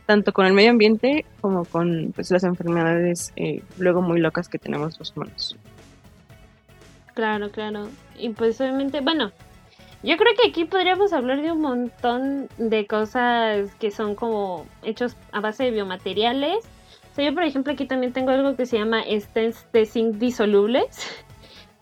tanto 0.06 0.32
con 0.32 0.46
el 0.46 0.52
medio 0.52 0.70
ambiente 0.70 1.24
como 1.40 1.64
con 1.64 2.12
pues, 2.14 2.30
las 2.30 2.44
enfermedades 2.44 3.32
eh, 3.36 3.62
luego 3.78 4.02
muy 4.02 4.20
locas 4.20 4.48
que 4.48 4.58
tenemos 4.58 4.98
los 4.98 5.16
humanos. 5.16 5.56
Claro, 7.14 7.50
claro. 7.50 7.88
Y 8.18 8.30
pues 8.30 8.60
obviamente, 8.60 9.00
bueno, 9.00 9.32
yo 10.02 10.16
creo 10.16 10.32
que 10.40 10.48
aquí 10.48 10.64
podríamos 10.64 11.12
hablar 11.12 11.42
de 11.42 11.52
un 11.52 11.60
montón 11.60 12.48
de 12.58 12.86
cosas 12.86 13.72
que 13.76 13.90
son 13.90 14.14
como 14.14 14.66
hechos 14.82 15.16
a 15.30 15.40
base 15.40 15.64
de 15.64 15.70
biomateriales. 15.70 16.64
O 17.12 17.14
sea, 17.14 17.28
yo 17.28 17.34
por 17.34 17.44
ejemplo 17.44 17.72
aquí 17.72 17.86
también 17.86 18.12
tengo 18.12 18.30
algo 18.30 18.56
que 18.56 18.66
se 18.66 18.78
llama 18.78 19.02
stents 19.08 19.66
de 19.72 19.86
zinc 19.86 20.16
disolubles, 20.16 20.86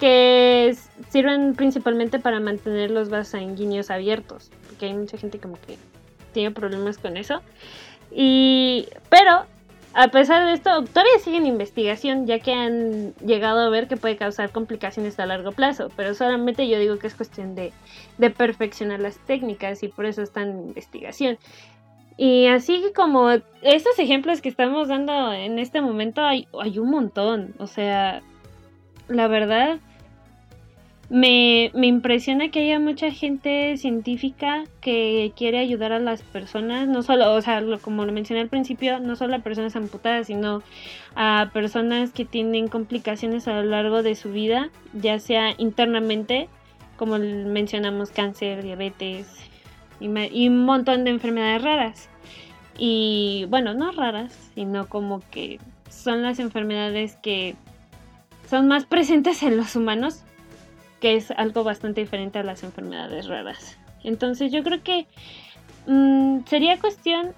que 0.00 0.74
sirven 1.10 1.54
principalmente 1.54 2.18
para 2.18 2.40
mantener 2.40 2.90
los 2.90 3.10
vasos 3.10 3.28
sanguíneos 3.28 3.90
abiertos, 3.90 4.50
porque 4.66 4.86
hay 4.86 4.94
mucha 4.94 5.18
gente 5.18 5.38
como 5.38 5.54
que 5.54 5.76
tiene 6.32 6.50
problemas 6.50 6.98
con 6.98 7.16
eso. 7.16 7.42
Y, 8.10 8.88
pero, 9.10 9.44
a 9.92 10.08
pesar 10.08 10.46
de 10.46 10.54
esto, 10.54 10.82
todavía 10.84 11.18
siguen 11.22 11.46
investigación, 11.46 12.26
ya 12.26 12.38
que 12.38 12.52
han 12.52 13.14
llegado 13.16 13.60
a 13.60 13.68
ver 13.68 13.88
que 13.88 13.96
puede 13.96 14.16
causar 14.16 14.50
complicaciones 14.50 15.20
a 15.20 15.26
largo 15.26 15.52
plazo. 15.52 15.90
Pero 15.96 16.14
solamente 16.14 16.66
yo 16.66 16.78
digo 16.78 16.98
que 16.98 17.06
es 17.06 17.14
cuestión 17.14 17.54
de, 17.54 17.72
perfeccionar 18.36 19.00
las 19.00 19.18
técnicas 19.18 19.82
y 19.82 19.88
por 19.88 20.06
eso 20.06 20.22
está 20.22 20.42
en 20.42 20.68
investigación. 20.68 21.38
Y 22.16 22.46
así 22.46 22.84
como 22.94 23.30
estos 23.30 23.98
ejemplos 23.98 24.40
que 24.40 24.48
estamos 24.48 24.88
dando 24.88 25.32
en 25.32 25.58
este 25.58 25.80
momento, 25.80 26.22
hay 26.24 26.46
un 26.52 26.90
montón. 26.90 27.54
O 27.58 27.66
sea, 27.66 28.22
la 29.08 29.26
verdad, 29.26 29.78
me, 31.10 31.72
me, 31.74 31.88
impresiona 31.88 32.50
que 32.50 32.60
haya 32.60 32.78
mucha 32.78 33.10
gente 33.10 33.76
científica 33.76 34.62
que 34.80 35.32
quiere 35.36 35.58
ayudar 35.58 35.92
a 35.92 35.98
las 35.98 36.22
personas, 36.22 36.86
no 36.86 37.02
solo, 37.02 37.34
o 37.34 37.42
sea, 37.42 37.60
como 37.82 38.04
lo 38.04 38.12
mencioné 38.12 38.42
al 38.42 38.48
principio, 38.48 39.00
no 39.00 39.16
solo 39.16 39.34
a 39.34 39.40
personas 39.40 39.74
amputadas, 39.74 40.28
sino 40.28 40.62
a 41.16 41.50
personas 41.52 42.12
que 42.12 42.24
tienen 42.24 42.68
complicaciones 42.68 43.48
a 43.48 43.54
lo 43.54 43.64
largo 43.64 44.04
de 44.04 44.14
su 44.14 44.30
vida, 44.30 44.70
ya 44.94 45.18
sea 45.18 45.52
internamente, 45.58 46.48
como 46.96 47.18
mencionamos, 47.18 48.12
cáncer, 48.12 48.62
diabetes 48.62 49.26
y, 49.98 50.06
y 50.06 50.48
un 50.48 50.64
montón 50.64 51.02
de 51.02 51.10
enfermedades 51.10 51.62
raras. 51.62 52.08
Y 52.78 53.46
bueno, 53.48 53.74
no 53.74 53.90
raras, 53.90 54.52
sino 54.54 54.88
como 54.88 55.22
que 55.30 55.58
son 55.88 56.22
las 56.22 56.38
enfermedades 56.38 57.16
que 57.16 57.56
son 58.48 58.68
más 58.68 58.84
presentes 58.84 59.42
en 59.42 59.56
los 59.56 59.74
humanos 59.74 60.24
que 61.00 61.16
es 61.16 61.30
algo 61.32 61.64
bastante 61.64 62.00
diferente 62.00 62.38
a 62.38 62.42
las 62.42 62.62
enfermedades 62.62 63.26
raras. 63.26 63.78
Entonces 64.04 64.52
yo 64.52 64.62
creo 64.62 64.82
que 64.82 65.06
mm, 65.86 66.44
sería 66.46 66.78
cuestión, 66.78 67.32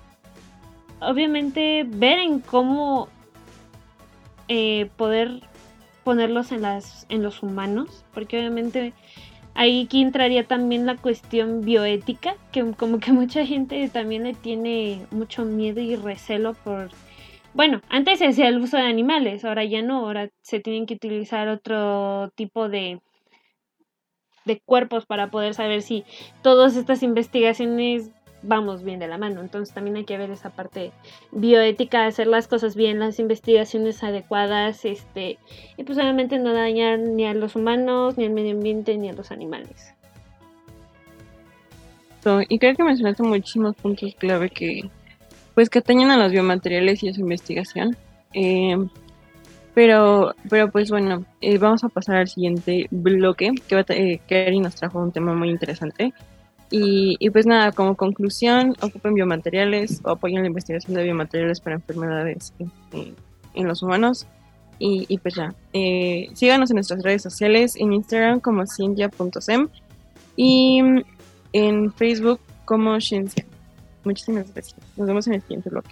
obviamente, 1.01 1.85
ver 1.87 2.19
en 2.19 2.41
cómo 2.41 3.09
eh, 4.49 4.91
poder 4.97 5.41
ponerlos 6.05 6.53
en, 6.53 6.63
las, 6.63 7.07
en 7.09 7.23
los 7.23 7.43
humanos, 7.43 8.05
porque 8.13 8.39
obviamente 8.39 8.93
ahí 9.55 9.85
aquí 9.85 10.03
entraría 10.03 10.45
también 10.45 10.87
la 10.87 10.97
cuestión 10.97 11.63
bioética, 11.63 12.37
que 12.51 12.73
como 12.73 12.99
que 12.99 13.13
mucha 13.13 13.47
gente 13.47 13.89
también 13.89 14.25
le 14.25 14.35
tiene 14.35 15.07
mucho 15.11 15.45
miedo 15.45 15.81
y 15.81 15.97
recelo 15.97 16.55
por... 16.55 16.91
Bueno, 17.55 17.83
antes 17.91 18.19
se 18.19 18.27
hacía 18.27 18.49
el 18.49 18.59
uso 18.59 18.79
de 18.79 18.85
animales, 18.85 19.45
ahora 19.45 19.65
ya 19.65 19.83
no, 19.83 20.07
ahora 20.07 20.31
se 20.41 20.59
tienen 20.61 20.87
que 20.87 20.95
utilizar 20.95 21.49
otro 21.49 22.31
tipo 22.35 22.69
de, 22.71 23.01
de 24.45 24.61
cuerpos 24.61 25.07
para 25.07 25.31
poder 25.31 25.55
saber 25.55 25.83
si 25.83 26.05
todas 26.43 26.77
estas 26.77 27.03
investigaciones 27.03 28.11
vamos 28.43 28.83
bien 28.83 28.99
de 28.99 29.09
la 29.09 29.19
mano. 29.19 29.41
Entonces 29.41 29.75
también 29.75 29.97
hay 29.97 30.05
que 30.05 30.19
ver 30.19 30.31
esa 30.31 30.51
parte 30.51 30.93
bioética, 31.31 32.07
hacer 32.07 32.27
las 32.27 32.49
cosas 32.49 32.75
bien, 32.77 32.99
las 32.99 33.19
investigaciones 33.19 34.03
adecuadas, 34.03 34.85
este, 34.85 35.39
y 35.77 35.85
pues 35.85 35.99
obviamente 35.99 36.39
no 36.39 36.53
dañar 36.53 36.99
ni 36.99 37.27
a 37.27 37.35
los 37.35 37.57
humanos, 37.57 38.19
ni 38.19 38.25
al 38.25 38.33
medio 38.33 38.53
ambiente, 38.53 38.97
ni 38.97 39.09
a 39.09 39.13
los 39.13 39.31
animales. 39.31 39.95
y 42.49 42.59
creo 42.59 42.75
que 42.77 42.85
mencionaste 42.85 43.23
muchísimos 43.25 43.75
puntos 43.77 44.15
clave 44.15 44.49
que 44.49 44.89
pues 45.55 45.69
que 45.69 45.81
atañen 45.81 46.11
a 46.11 46.17
los 46.17 46.31
biomateriales 46.31 47.03
y 47.03 47.09
a 47.09 47.15
su 47.15 47.21
investigación. 47.21 47.97
Eh, 48.33 48.77
pero, 49.75 50.35
pero 50.49 50.71
pues 50.71 50.91
bueno, 50.91 51.25
eh, 51.41 51.59
vamos 51.59 51.85
a 51.85 51.89
pasar 51.89 52.17
al 52.17 52.29
siguiente 52.29 52.87
bloque, 52.91 53.53
que 53.69 53.75
va 53.75 53.85
eh, 53.89 54.61
nos 54.61 54.75
trajo 54.75 54.99
un 54.99 55.13
tema 55.13 55.35
muy 55.35 55.51
interesante. 55.51 56.13
Y, 56.71 57.17
y, 57.19 57.29
pues 57.29 57.45
nada, 57.45 57.73
como 57.73 57.97
conclusión, 57.97 58.75
ocupen 58.81 59.13
biomateriales 59.13 60.01
o 60.05 60.11
apoyen 60.11 60.41
la 60.41 60.47
investigación 60.47 60.95
de 60.95 61.03
biomateriales 61.03 61.61
para 61.61 61.77
enfermedades 61.77 62.55
en 63.55 63.69
los 63.69 63.83
humanos. 63.83 64.27
Y, 64.79 65.05
y 65.09 65.19
pues 65.19 65.35
ya, 65.35 65.55
eh, 65.75 66.29
síganos 66.33 66.71
en 66.71 66.77
nuestras 66.77 67.03
redes 67.03 67.23
sociales, 67.23 67.77
en 67.77 67.93
Instagram 67.93 68.41
como 68.41 68.67
ciencia.sem 68.67 69.69
y 70.35 70.81
en 71.53 71.93
Facebook 71.93 72.41
como 72.65 72.99
Ciencia. 73.01 73.45
Muchísimas 74.05 74.53
gracias. 74.53 74.81
Nos 74.97 75.07
vemos 75.07 75.27
en 75.27 75.35
el 75.35 75.43
siguiente 75.43 75.71
bloque. 75.71 75.91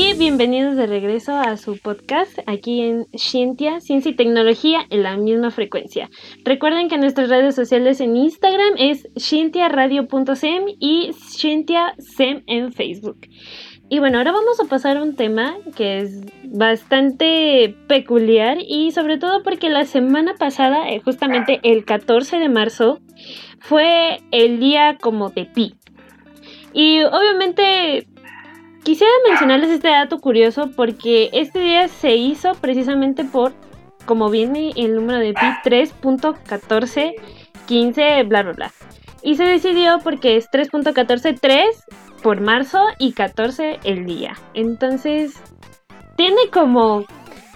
Bienvenidos 0.00 0.76
de 0.76 0.86
regreso 0.86 1.34
a 1.34 1.56
su 1.56 1.78
podcast 1.78 2.38
aquí 2.46 2.80
en 2.80 3.06
Scientia, 3.14 3.80
Ciencia 3.80 4.10
y 4.10 4.16
Tecnología 4.16 4.80
en 4.88 5.02
la 5.02 5.16
misma 5.16 5.50
frecuencia. 5.50 6.08
Recuerden 6.44 6.88
que 6.88 6.96
nuestras 6.96 7.28
redes 7.28 7.54
sociales 7.54 8.00
en 8.00 8.16
Instagram 8.16 8.74
es 8.78 9.08
scientiaradio.sem 9.16 10.64
y 10.78 11.12
scientiasem 11.12 12.42
en 12.46 12.72
Facebook. 12.72 13.20
Y 13.90 13.98
bueno, 13.98 14.18
ahora 14.18 14.32
vamos 14.32 14.58
a 14.58 14.64
pasar 14.64 14.96
a 14.96 15.02
un 15.02 15.16
tema 15.16 15.56
que 15.76 15.98
es 15.98 16.20
bastante 16.44 17.76
peculiar 17.86 18.58
y 18.60 18.92
sobre 18.92 19.18
todo 19.18 19.42
porque 19.42 19.68
la 19.68 19.84
semana 19.84 20.34
pasada, 20.34 20.88
eh, 20.88 21.00
justamente 21.04 21.60
el 21.62 21.84
14 21.84 22.38
de 22.38 22.48
marzo, 22.48 23.00
fue 23.58 24.20
el 24.32 24.60
día 24.60 24.96
como 25.00 25.28
de 25.28 25.44
pi. 25.44 25.74
Y 26.72 27.02
obviamente 27.02 28.06
Quisiera 28.82 29.12
mencionarles 29.28 29.70
este 29.70 29.88
dato 29.88 30.20
curioso 30.20 30.70
porque 30.74 31.28
este 31.32 31.60
día 31.60 31.86
se 31.88 32.16
hizo 32.16 32.54
precisamente 32.54 33.24
por, 33.24 33.52
como 34.06 34.30
viene 34.30 34.72
el 34.76 34.94
número 34.94 35.18
de 35.18 35.34
pi, 35.34 35.46
3.1415, 35.64 38.26
bla, 38.26 38.42
bla, 38.42 38.52
bla. 38.52 38.72
Y 39.22 39.36
se 39.36 39.44
decidió 39.44 39.98
porque 40.02 40.36
es 40.36 40.50
3.143 40.50 41.66
por 42.22 42.40
marzo 42.40 42.82
y 42.98 43.12
14 43.12 43.80
el 43.84 44.06
día. 44.06 44.34
Entonces, 44.54 45.34
tiene 46.16 46.48
como... 46.52 47.04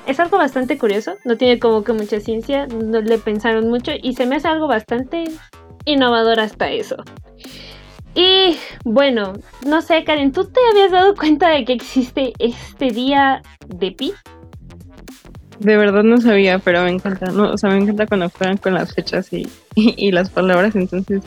Es 0.06 0.20
algo 0.20 0.36
bastante 0.36 0.76
curioso, 0.76 1.14
no 1.24 1.38
tiene 1.38 1.58
como 1.58 1.82
que 1.82 1.94
mucha 1.94 2.20
ciencia, 2.20 2.66
no 2.66 3.00
le 3.00 3.16
pensaron 3.16 3.70
mucho 3.70 3.92
y 4.02 4.12
se 4.12 4.26
me 4.26 4.36
hace 4.36 4.48
algo 4.48 4.68
bastante 4.68 5.24
innovador 5.86 6.40
hasta 6.40 6.70
eso. 6.70 6.96
Y 8.14 8.56
bueno, 8.84 9.32
no 9.66 9.82
sé, 9.82 10.04
Karen, 10.04 10.32
¿tú 10.32 10.44
te 10.44 10.60
habías 10.70 10.92
dado 10.92 11.14
cuenta 11.14 11.48
de 11.48 11.64
que 11.64 11.72
existe 11.72 12.32
este 12.38 12.90
día 12.90 13.42
de 13.66 13.90
Pi? 13.90 14.12
De 15.58 15.76
verdad 15.76 16.02
no 16.02 16.20
sabía, 16.20 16.58
pero 16.58 16.82
me 16.82 16.90
encanta, 16.90 17.26
no, 17.32 17.52
o 17.52 17.58
sea, 17.58 17.70
me 17.70 17.78
encanta 17.78 18.06
cuando 18.06 18.28
juegan 18.30 18.56
con 18.58 18.74
las 18.74 18.94
fechas 18.94 19.32
y, 19.32 19.46
las 20.12 20.30
palabras, 20.30 20.76
entonces 20.76 21.22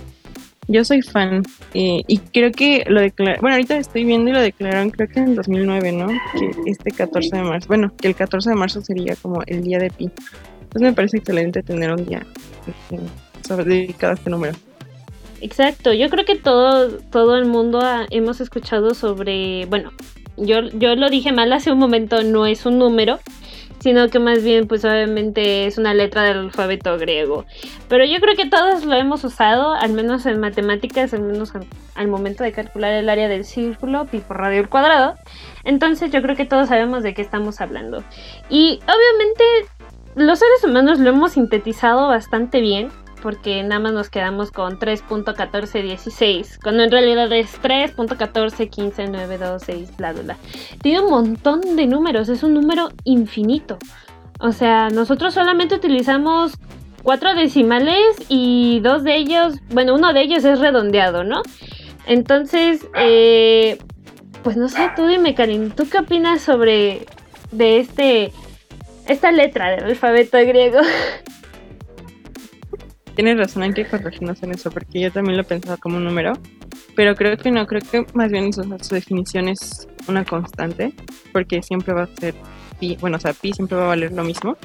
Yo 0.67 0.83
soy 0.85 1.01
fan 1.01 1.43
eh, 1.73 2.03
y 2.07 2.17
creo 2.19 2.51
que 2.51 2.83
lo 2.87 3.01
declararon, 3.01 3.41
bueno, 3.41 3.55
ahorita 3.55 3.77
estoy 3.77 4.03
viendo 4.03 4.29
y 4.29 4.33
lo 4.33 4.41
declararon 4.41 4.89
creo 4.89 5.09
que 5.09 5.19
en 5.19 5.35
2009, 5.35 5.91
¿no? 5.91 6.07
Que 6.07 6.71
este 6.71 6.91
14 6.91 7.37
de 7.37 7.43
marzo, 7.43 7.67
bueno, 7.67 7.91
que 7.97 8.07
el 8.07 8.15
14 8.15 8.49
de 8.49 8.55
marzo 8.55 8.81
sería 8.81 9.15
como 9.15 9.41
el 9.45 9.63
día 9.63 9.79
de 9.79 9.89
Pi. 9.89 10.09
Entonces 10.61 10.81
me 10.81 10.93
parece 10.93 11.17
excelente 11.17 11.63
tener 11.63 11.91
un 11.91 12.05
día 12.05 12.25
eh, 12.91 13.63
dedicado 13.63 14.11
a 14.11 14.15
este 14.15 14.29
número. 14.29 14.53
Exacto, 15.41 15.93
yo 15.93 16.09
creo 16.09 16.25
que 16.25 16.35
todo, 16.35 16.97
todo 17.11 17.37
el 17.37 17.45
mundo 17.45 17.81
hemos 18.09 18.41
escuchado 18.41 18.93
sobre, 18.93 19.65
bueno, 19.67 19.91
yo, 20.37 20.61
yo 20.73 20.95
lo 20.95 21.09
dije 21.09 21.31
mal 21.31 21.53
hace 21.53 21.71
un 21.71 21.79
momento, 21.79 22.23
no 22.23 22.45
es 22.45 22.65
un 22.65 22.79
número, 22.79 23.19
sino 23.79 24.09
que 24.09 24.19
más 24.19 24.43
bien 24.43 24.67
pues 24.67 24.83
obviamente 24.85 25.67
es 25.67 25.77
una 25.77 25.93
letra 25.93 26.23
del 26.23 26.37
alfabeto 26.37 26.97
griego. 26.97 27.45
Pero 27.87 28.05
yo 28.05 28.19
creo 28.19 28.35
que 28.35 28.49
todos 28.49 28.85
lo 28.85 28.95
hemos 28.95 29.23
usado, 29.23 29.73
al 29.73 29.93
menos 29.93 30.25
en 30.25 30.39
matemáticas, 30.39 31.13
al 31.13 31.21
menos 31.21 31.53
al, 31.95 32.07
momento 32.07 32.43
de 32.43 32.51
calcular 32.51 32.93
el 32.93 33.09
área 33.09 33.27
del 33.27 33.45
círculo, 33.45 34.05
pi 34.05 34.19
por 34.19 34.37
radio 34.37 34.61
al 34.61 34.69
cuadrado. 34.69 35.15
Entonces 35.63 36.11
yo 36.11 36.21
creo 36.21 36.35
que 36.35 36.45
todos 36.45 36.69
sabemos 36.69 37.03
de 37.03 37.13
qué 37.13 37.21
estamos 37.21 37.61
hablando. 37.61 38.03
Y 38.49 38.79
obviamente 38.83 39.43
los 40.15 40.39
seres 40.39 40.63
humanos 40.63 40.99
lo 40.99 41.09
hemos 41.09 41.33
sintetizado 41.33 42.07
bastante 42.07 42.61
bien 42.61 42.89
porque 43.27 43.61
nada 43.61 43.81
más 43.81 43.91
nos 43.91 44.09
quedamos 44.09 44.51
con 44.51 44.79
3.1416, 44.79 46.59
cuando 46.63 46.83
en 46.83 46.91
realidad 46.91 47.29
es 47.33 47.61
3.141592, 47.61 49.97
bla, 49.97 50.13
bla, 50.13 50.21
bla. 50.21 50.37
Tiene 50.81 51.01
un 51.01 51.09
montón 51.09 51.75
de 51.75 51.87
números, 51.87 52.29
es 52.29 52.41
un 52.41 52.53
número 52.53 52.87
infinito. 53.03 53.79
O 54.39 54.53
sea, 54.53 54.87
nosotros 54.87 55.33
solamente 55.33 55.75
utilizamos 55.75 56.53
cuatro 57.03 57.35
decimales 57.35 58.15
y 58.29 58.79
dos 58.79 59.03
de 59.03 59.17
ellos, 59.17 59.55
bueno, 59.71 59.95
uno 59.95 60.13
de 60.13 60.21
ellos 60.21 60.45
es 60.45 60.61
redondeado, 60.61 61.25
¿no? 61.25 61.41
Entonces, 62.05 62.87
eh, 62.95 63.77
pues 64.41 64.55
no 64.55 64.69
sé, 64.69 64.89
tú 64.95 65.05
dime, 65.05 65.35
Karin, 65.35 65.71
¿tú 65.71 65.89
qué 65.89 65.97
opinas 65.97 66.39
sobre 66.39 67.05
de 67.51 67.79
este 67.79 68.31
esta 69.05 69.33
letra 69.33 69.71
del 69.71 69.83
alfabeto 69.83 70.37
griego? 70.37 70.79
tienes 73.17 73.35
razón, 73.35 73.63
hay 73.63 73.73
que 73.73 73.83
corregirnos 73.83 74.43
en 74.43 74.51
eso, 74.51 74.69
porque 74.69 74.99
yo 75.01 75.11
también 75.11 75.37
lo 75.37 75.43
pensaba 75.43 75.77
como 75.77 75.97
un 75.97 76.03
número, 76.03 76.33
pero 76.95 77.15
creo 77.15 77.35
que 77.35 77.49
no, 77.49 77.65
creo 77.65 77.81
que 77.81 78.05
más 78.13 78.31
bien 78.31 78.53
su, 78.53 78.61
definición 78.91 79.47
es 79.47 79.87
una 80.07 80.23
constante, 80.23 80.93
porque 81.33 81.63
siempre 81.63 81.95
va 81.95 82.03
a 82.03 82.19
ser 82.19 82.35
pi, 82.79 82.95
bueno, 83.01 83.17
o 83.17 83.19
sea, 83.19 83.33
pi 83.33 83.53
siempre 83.53 83.75
va 83.75 83.85
a 83.85 83.87
valer 83.87 84.11
lo 84.11 84.23
mismo, 84.23 84.55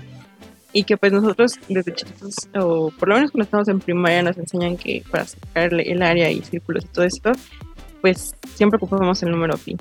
y 0.75 0.85
que 0.85 0.99
pues 0.99 1.13
nosotros 1.13 1.59
desde 1.71 1.95
chiquitos, 1.95 2.35
o 2.55 2.91
por 2.91 3.09
lo 3.09 3.15
menos 3.15 3.31
cuando 3.31 3.45
estamos 3.45 3.69
en 3.69 3.79
primaria, 3.79 4.23
nos 4.23 4.37
enseñan 4.37 4.77
que 4.77 5.03
para 5.11 5.25
sacar 5.25 5.73
el 5.73 6.03
área 6.03 6.31
y 6.31 6.43
círculos 6.43 6.85
y 6.85 6.89
todo 6.89 7.07
esto, 7.07 7.33
pues 8.03 8.35
siempre 8.55 8.77
ocupamos 8.77 9.23
el 9.23 9.31
número 9.31 9.57
pi. 9.57 9.79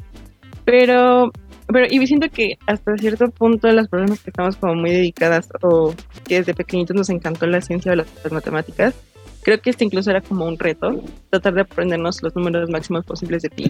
Pero 0.64 1.34
pero 1.72 1.88
y 1.90 2.06
siento 2.08 2.30
que 2.30 2.58
hasta 2.68 2.98
cierto 2.98 3.30
punto 3.30 3.68
las 3.72 3.88
personas 3.88 4.20
que 4.20 4.30
estamos 4.30 4.56
como 4.58 4.76
muy 4.76 4.92
dedicadas 4.92 5.50
o 5.62 5.94
que 6.28 6.40
desde 6.40 6.54
pequeñitos 6.54 6.96
nos 6.96 7.10
encantó 7.10 7.46
la 7.48 7.62
ciencia 7.62 7.92
o 7.92 7.96
las, 7.96 8.08
matemáticas, 8.32 8.96
creo 9.44 9.62
que 9.62 9.70
este 9.70 9.86
incluso 9.86 10.10
era 10.10 10.22
como 10.22 10.46
un 10.46 10.58
reto, 10.58 11.04
tratar 11.30 11.54
de 11.54 11.62
aprendernos 11.62 12.22
los 12.24 12.36
números 12.36 12.70
máximos 12.70 13.06
posibles 13.06 13.44
de 13.44 13.50
pi. 13.50 13.70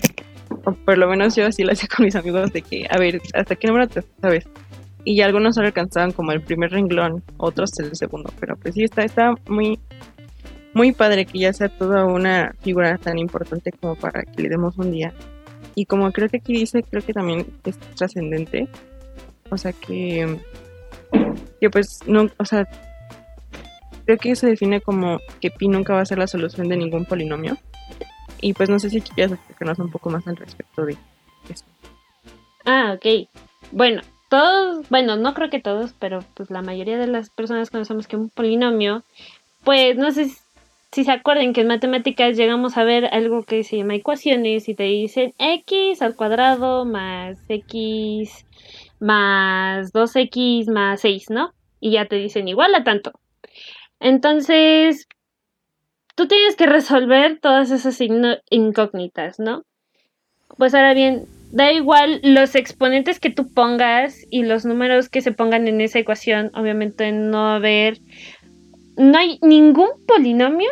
O 0.66 0.74
por 0.74 0.98
lo 0.98 1.08
menos 1.08 1.36
yo 1.36 1.46
así 1.46 1.64
lo 1.64 1.72
hacía 1.72 1.90
con 1.96 2.06
mis 2.06 2.16
amigos 2.16 2.52
de 2.54 2.62
que, 2.62 2.86
a 2.90 2.98
ver, 2.98 3.22
¿hasta 3.34 3.56
qué 3.56 3.68
número 3.68 3.88
te 3.88 4.04
sabes? 4.22 4.48
Y 5.04 5.22
algunos 5.22 5.56
solo 5.56 5.68
alcanzaban 5.68 6.12
como 6.12 6.32
el 6.32 6.42
primer 6.42 6.72
renglón, 6.72 7.24
otros 7.38 7.78
el 7.80 7.96
segundo, 7.96 8.32
pero 8.40 8.56
pues 8.56 8.76
sí, 8.76 8.84
está, 8.84 9.04
está 9.04 9.34
muy, 9.48 9.80
muy 10.74 10.92
padre 10.92 11.26
que 11.26 11.40
ya 11.40 11.54
sea 11.54 11.70
toda 11.70 12.06
una 12.06 12.54
figura 12.62 12.98
tan 12.98 13.18
importante 13.18 13.72
como 13.72 13.96
para 13.96 14.24
que 14.24 14.44
le 14.44 14.50
demos 14.50 14.78
un 14.78 14.92
día 14.92 15.14
y 15.76 15.86
como 15.86 16.12
creo 16.12 16.30
que 16.30 16.38
aquí 16.38 16.54
dice, 16.54 16.84
creo 16.84 17.04
que 17.04 17.14
también 17.14 17.46
es 17.66 17.78
trascendente. 17.96 18.68
O 19.50 19.58
sea 19.58 19.74
que, 19.74 20.40
que 21.60 21.70
pues 21.70 22.00
no, 22.08 22.30
o 22.38 22.46
sea, 22.46 22.68
creo 24.06 24.18
que 24.18 24.36
se 24.36 24.48
define 24.48 24.82
como 24.82 25.20
que 25.40 25.52
pi 25.52 25.68
nunca 25.68 25.94
va 25.94 26.02
a 26.02 26.06
ser 26.06 26.18
la 26.18 26.28
solución 26.28 26.68
de 26.70 26.78
ningún 26.78 27.06
polinomio. 27.06 27.58
Y 28.42 28.54
pues 28.54 28.70
no 28.70 28.80
sé 28.80 28.90
si 28.90 29.02
quieres 29.02 29.34
explicarnos 29.34 29.80
un 29.80 29.92
poco 29.92 30.10
más 30.10 30.28
al 30.28 30.38
respecto 30.38 30.86
de 30.86 30.98
eso. 31.50 31.66
Ah, 32.66 32.96
ok. 32.96 33.28
Bueno, 33.72 34.02
todos, 34.30 34.88
bueno, 34.90 35.16
no 35.16 35.34
creo 35.34 35.50
que 35.50 35.60
todos, 35.60 35.94
pero 36.00 36.24
pues 36.34 36.50
la 36.50 36.62
mayoría 36.62 36.98
de 36.98 37.08
las 37.08 37.30
personas 37.30 37.70
conocemos 37.70 38.08
que 38.08 38.16
un 38.16 38.30
polinomio, 38.30 39.04
pues 39.64 39.98
no 39.98 40.12
sé 40.12 40.32
si 40.92 41.06
se 41.06 41.12
acuerdan 41.12 41.54
que 41.54 41.62
en 41.62 41.68
matemáticas 41.68 42.36
llegamos 42.36 42.78
a 42.78 42.84
ver 42.84 43.06
algo 43.06 43.44
que 43.44 43.64
se 43.64 43.78
llama 43.78 43.96
ecuaciones 43.96 44.68
y 44.68 44.76
te 44.76 44.84
dicen 44.84 45.34
x 45.38 46.02
al 46.02 46.16
cuadrado 46.16 46.86
más 46.86 47.40
x 47.48 48.46
más 49.00 49.94
2x 49.94 50.70
más 50.70 51.02
6, 51.02 51.30
¿no? 51.30 51.54
Y 51.80 51.92
ya 51.92 52.06
te 52.06 52.18
dicen 52.18 52.48
igual 52.48 52.76
a 52.76 52.84
tanto. 52.84 53.14
Entonces, 54.00 55.08
tú 56.16 56.28
tienes 56.28 56.56
que 56.56 56.66
resolver 56.66 57.40
todas 57.40 57.72
esas 57.72 58.00
incógnitas, 58.50 59.40
¿no? 59.40 59.64
Pues 60.58 60.74
ahora 60.74 60.94
bien, 60.94 61.26
da 61.52 61.72
igual 61.72 62.20
los 62.24 62.56
exponentes 62.56 63.20
que 63.20 63.30
tú 63.30 63.54
pongas 63.54 64.26
y 64.30 64.44
los 64.44 64.66
números 64.66 65.10
que 65.10 65.22
se 65.22 65.32
pongan 65.32 65.68
en 65.68 65.82
esa 65.82 66.00
ecuación, 66.00 66.52
obviamente 66.54 67.12
no 67.12 67.38
va 67.38 67.54
a 67.54 67.56
haber 67.56 67.98
no 68.98 69.18
hay 69.18 69.40
ningún 69.42 69.90
polinomio 70.08 70.70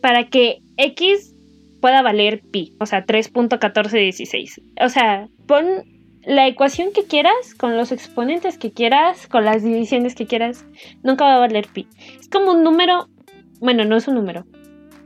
para 0.00 0.28
que 0.28 0.60
x 0.76 1.34
pueda 1.80 2.02
valer 2.02 2.40
pi, 2.40 2.74
o 2.80 2.86
sea, 2.86 3.04
3.1416. 3.06 4.62
O 4.84 4.88
sea, 4.88 5.28
pon 5.46 5.64
la 6.24 6.46
ecuación 6.46 6.92
que 6.92 7.04
quieras, 7.04 7.54
con 7.56 7.76
los 7.76 7.92
exponentes 7.92 8.58
que 8.58 8.70
quieras, 8.70 9.26
con 9.28 9.44
las 9.44 9.62
divisiones 9.62 10.14
que 10.14 10.26
quieras, 10.26 10.64
nunca 11.02 11.24
va 11.24 11.36
a 11.36 11.38
valer 11.38 11.68
pi. 11.72 11.86
Es 12.18 12.28
como 12.28 12.52
un 12.52 12.62
número, 12.62 13.08
bueno, 13.60 13.84
no 13.84 13.96
es 13.96 14.08
un 14.08 14.14
número, 14.14 14.44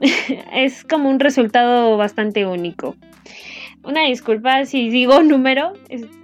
es 0.53 0.85
como 0.85 1.09
un 1.09 1.21
resultado 1.21 1.97
bastante 1.97 2.47
único. 2.47 2.97
Una 3.85 4.03
disculpa 4.03 4.65
si 4.65 4.91
digo 4.91 5.23
número, 5.23 5.73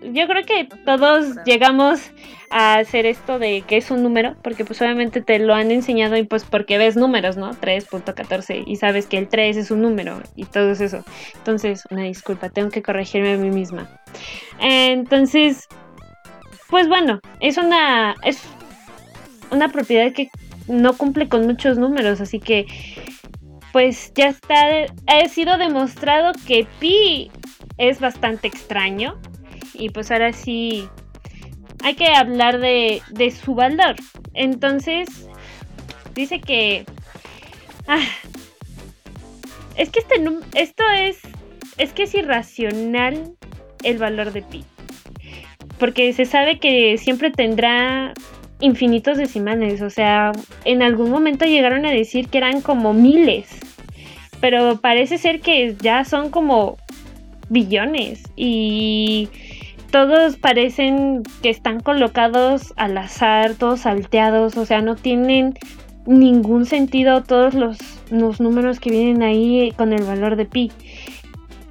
yo 0.02 0.26
creo 0.28 0.44
que 0.44 0.68
todos 0.84 1.36
llegamos 1.44 2.12
a 2.50 2.76
hacer 2.76 3.04
esto 3.04 3.38
de 3.38 3.62
que 3.62 3.76
es 3.76 3.90
un 3.90 4.02
número, 4.02 4.36
porque 4.42 4.64
pues 4.64 4.80
obviamente 4.80 5.20
te 5.20 5.38
lo 5.38 5.54
han 5.54 5.70
enseñado 5.70 6.16
y 6.16 6.22
pues 6.22 6.44
porque 6.44 6.78
ves 6.78 6.96
números, 6.96 7.36
¿no? 7.36 7.50
3.14 7.50 8.64
y 8.66 8.76
sabes 8.76 9.06
que 9.06 9.18
el 9.18 9.28
3 9.28 9.56
es 9.56 9.70
un 9.70 9.82
número 9.82 10.22
y 10.36 10.44
todo 10.44 10.70
eso. 10.70 11.04
Entonces, 11.34 11.82
una 11.90 12.04
disculpa, 12.04 12.48
tengo 12.48 12.70
que 12.70 12.82
corregirme 12.82 13.32
a 13.32 13.36
mí 13.36 13.50
misma. 13.50 13.88
Entonces, 14.60 15.66
pues 16.70 16.88
bueno, 16.88 17.20
es 17.40 17.58
una 17.58 18.14
es 18.22 18.40
una 19.50 19.68
propiedad 19.68 20.12
que 20.12 20.30
no 20.68 20.96
cumple 20.96 21.28
con 21.28 21.46
muchos 21.46 21.78
números, 21.78 22.20
así 22.20 22.38
que 22.38 22.66
pues 23.72 24.12
ya 24.14 24.28
está 24.28 24.86
ha 25.06 25.28
sido 25.28 25.58
demostrado 25.58 26.32
que 26.46 26.66
pi 26.78 27.30
es 27.78 28.00
bastante 28.00 28.48
extraño 28.48 29.18
y 29.74 29.90
pues 29.90 30.10
ahora 30.10 30.32
sí 30.32 30.88
hay 31.82 31.94
que 31.94 32.08
hablar 32.08 32.58
de, 32.58 33.02
su 33.42 33.54
valor. 33.54 33.96
Entonces, 34.34 35.28
dice 36.14 36.40
que... 36.40 36.84
Ah, 37.86 38.04
es 39.76 39.90
que 39.90 40.00
este, 40.00 40.16
esto 40.54 40.84
es... 40.96 41.18
Es 41.78 41.92
que 41.92 42.02
es 42.04 42.14
irracional 42.14 43.32
el 43.84 43.98
valor 43.98 44.32
de 44.32 44.42
pi. 44.42 44.64
Porque 45.78 46.12
se 46.12 46.24
sabe 46.24 46.58
que 46.58 46.98
siempre 46.98 47.30
tendrá 47.30 48.12
infinitos 48.58 49.16
decimales. 49.16 49.80
O 49.82 49.90
sea, 49.90 50.32
en 50.64 50.82
algún 50.82 51.10
momento 51.10 51.44
llegaron 51.44 51.86
a 51.86 51.92
decir 51.92 52.28
que 52.28 52.38
eran 52.38 52.62
como 52.62 52.92
miles. 52.92 53.48
Pero 54.40 54.80
parece 54.80 55.18
ser 55.18 55.40
que 55.40 55.76
ya 55.80 56.04
son 56.04 56.30
como 56.30 56.78
billones. 57.48 58.22
Y 58.37 59.28
todos 59.90 60.37
parecen 60.37 61.22
que 61.42 61.50
están 61.50 61.80
colocados 61.80 62.74
al 62.76 62.98
azar, 62.98 63.54
todos 63.54 63.80
salteados, 63.80 64.56
o 64.56 64.66
sea, 64.66 64.82
no 64.82 64.96
tienen 64.96 65.54
ningún 66.06 66.64
sentido 66.66 67.22
todos 67.22 67.54
los, 67.54 67.78
números 68.11 68.80
que 68.80 68.90
vienen 68.90 69.22
ahí 69.22 69.72
con 69.76 69.92
el 69.92 70.04
valor 70.04 70.37
de 70.37 70.46
pi. 70.46 70.72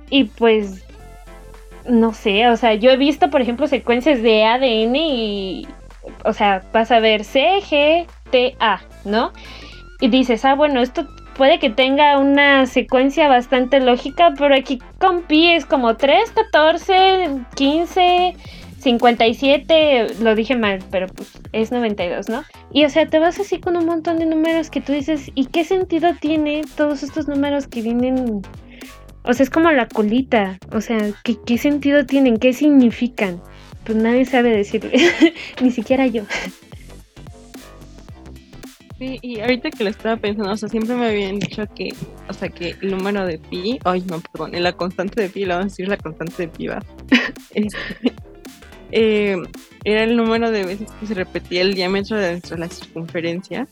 Y 0.10 0.26
pues, 0.26 0.86
no 1.88 2.14
sé, 2.14 2.48
o 2.48 2.58
sea, 2.58 2.74
yo 2.76 2.92
he 2.92 2.98
visto, 2.98 3.30
por 3.30 3.42
ejemplo, 3.42 3.68
secuencias 3.68 4.22
de 4.22 4.46
ADN 4.46 4.96
y, 4.96 5.68
o 6.24 6.34
sea, 6.34 6.64
vas 6.72 6.92
a 6.92 7.00
ver 7.00 7.24
C, 7.24 7.60
G, 7.62 8.06
T, 8.32 8.56
A, 8.60 8.82
¿no? 9.06 9.32
Y 10.00 10.10
dices, 10.10 10.46
ah, 10.46 10.54
bueno, 10.54 10.82
esto 10.82 11.08
puede 11.38 11.60
que 11.60 11.70
tenga 11.70 12.18
una 12.18 12.66
secuencia 12.66 13.28
bastante 13.28 13.80
lógica, 13.80 14.34
pero 14.38 14.56
aquí 14.56 14.80
con 15.00 15.22
pi 15.22 15.52
es 15.52 15.66
como 15.66 15.96
3, 15.96 16.32
14, 16.32 17.30
15, 17.56 18.36
57, 18.80 20.16
lo 20.22 20.36
dije 20.36 20.56
mal, 20.56 20.80
pero 20.92 21.08
pues 21.08 21.32
es 21.54 21.72
92, 21.72 22.30
¿no? 22.30 22.44
Y 22.74 22.86
o 22.86 22.90
sea, 22.90 23.06
te 23.06 23.20
vas 23.20 23.40
así 23.40 23.60
con 23.60 23.78
un 23.78 23.86
montón 23.86 24.18
de 24.18 24.26
números 24.26 24.70
que 24.70 24.82
tú 24.82 24.92
dices, 24.92 25.32
¿y 25.36 25.46
qué 25.46 25.64
sentido 25.64 26.14
tiene 26.20 26.64
todos 26.76 27.04
estos 27.04 27.28
números 27.28 27.68
que 27.68 27.82
vienen? 27.82 28.42
O 29.24 29.34
sea, 29.34 29.44
es 29.44 29.50
como 29.50 29.72
la 29.72 29.88
colita, 29.88 30.58
o 30.72 30.82
sea, 30.82 30.98
¿qué, 31.24 31.38
qué 31.46 31.58
sentido 31.58 32.06
tienen? 32.06 32.38
¿Qué 32.38 32.54
significan? 32.54 33.42
Pues 33.84 33.98
nadie 33.98 34.26
sabe 34.26 34.50
decirle, 34.50 34.98
ni 35.62 35.72
siquiera 35.72 36.08
yo. 36.08 36.24
Sí, 38.98 39.20
y 39.22 39.42
ahorita 39.42 39.70
que 39.70 39.84
lo 39.84 39.92
estaba 39.92 40.18
pensando, 40.18 40.52
o 40.52 40.58
sea, 40.58 40.70
siempre 40.70 40.96
me 40.96 41.06
habían 41.08 41.38
dicho 41.38 41.64
que, 41.76 41.94
o 42.28 42.34
sea, 42.34 42.50
que 42.50 42.76
el 42.82 42.90
número 42.92 43.28
de 43.28 43.38
pi, 43.38 43.78
ay, 43.84 44.04
no, 44.08 44.20
perdón, 44.20 44.54
la 44.54 44.74
constante 44.74 45.22
de 45.22 45.30
pi, 45.30 45.46
la 45.46 45.58
vamos 45.58 45.66
a 45.66 45.74
decir 45.74 45.88
la 45.88 45.98
constante 45.98 46.42
de 46.44 46.48
pi, 46.48 46.68
va. 46.68 46.84
Este, 47.54 47.78
eh, 48.92 49.38
era 49.84 50.04
el 50.04 50.16
número 50.16 50.50
de 50.52 50.66
veces 50.66 50.90
que 51.00 51.06
se 51.06 51.14
repetía 51.14 51.62
el 51.62 51.76
diámetro 51.76 52.18
de 52.18 52.42
la 52.58 52.70
circunferencia, 52.70 53.68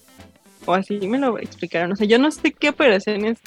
o 0.66 0.74
así 0.74 1.00
me 1.08 1.18
lo 1.18 1.40
explicaron. 1.40 1.92
O 1.92 1.96
sea, 1.96 2.06
yo 2.08 2.20
no 2.20 2.30
sé 2.32 2.52
qué 2.52 2.70
operaciones 2.70 3.40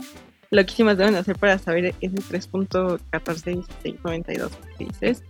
loquísimas 0.51 0.99
deben 0.99 1.15
hacer 1.15 1.37
para 1.37 1.59
saber 1.59 1.95
ese 2.01 2.17
3.141692 2.17 4.51
que 4.77 4.85
dices, 4.85 5.23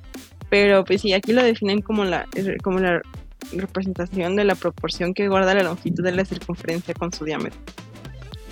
pero 0.48 0.82
pues 0.84 1.02
sí, 1.02 1.12
aquí 1.12 1.32
lo 1.32 1.42
definen 1.42 1.82
como 1.82 2.04
la, 2.04 2.26
como 2.62 2.78
la 2.78 3.02
representación 3.52 4.36
de 4.36 4.44
la 4.44 4.54
proporción 4.54 5.14
que 5.14 5.28
guarda 5.28 5.54
la 5.54 5.62
longitud 5.62 6.02
de 6.02 6.12
la 6.12 6.24
circunferencia 6.24 6.94
con 6.94 7.12
su 7.12 7.24
diámetro. 7.24 7.58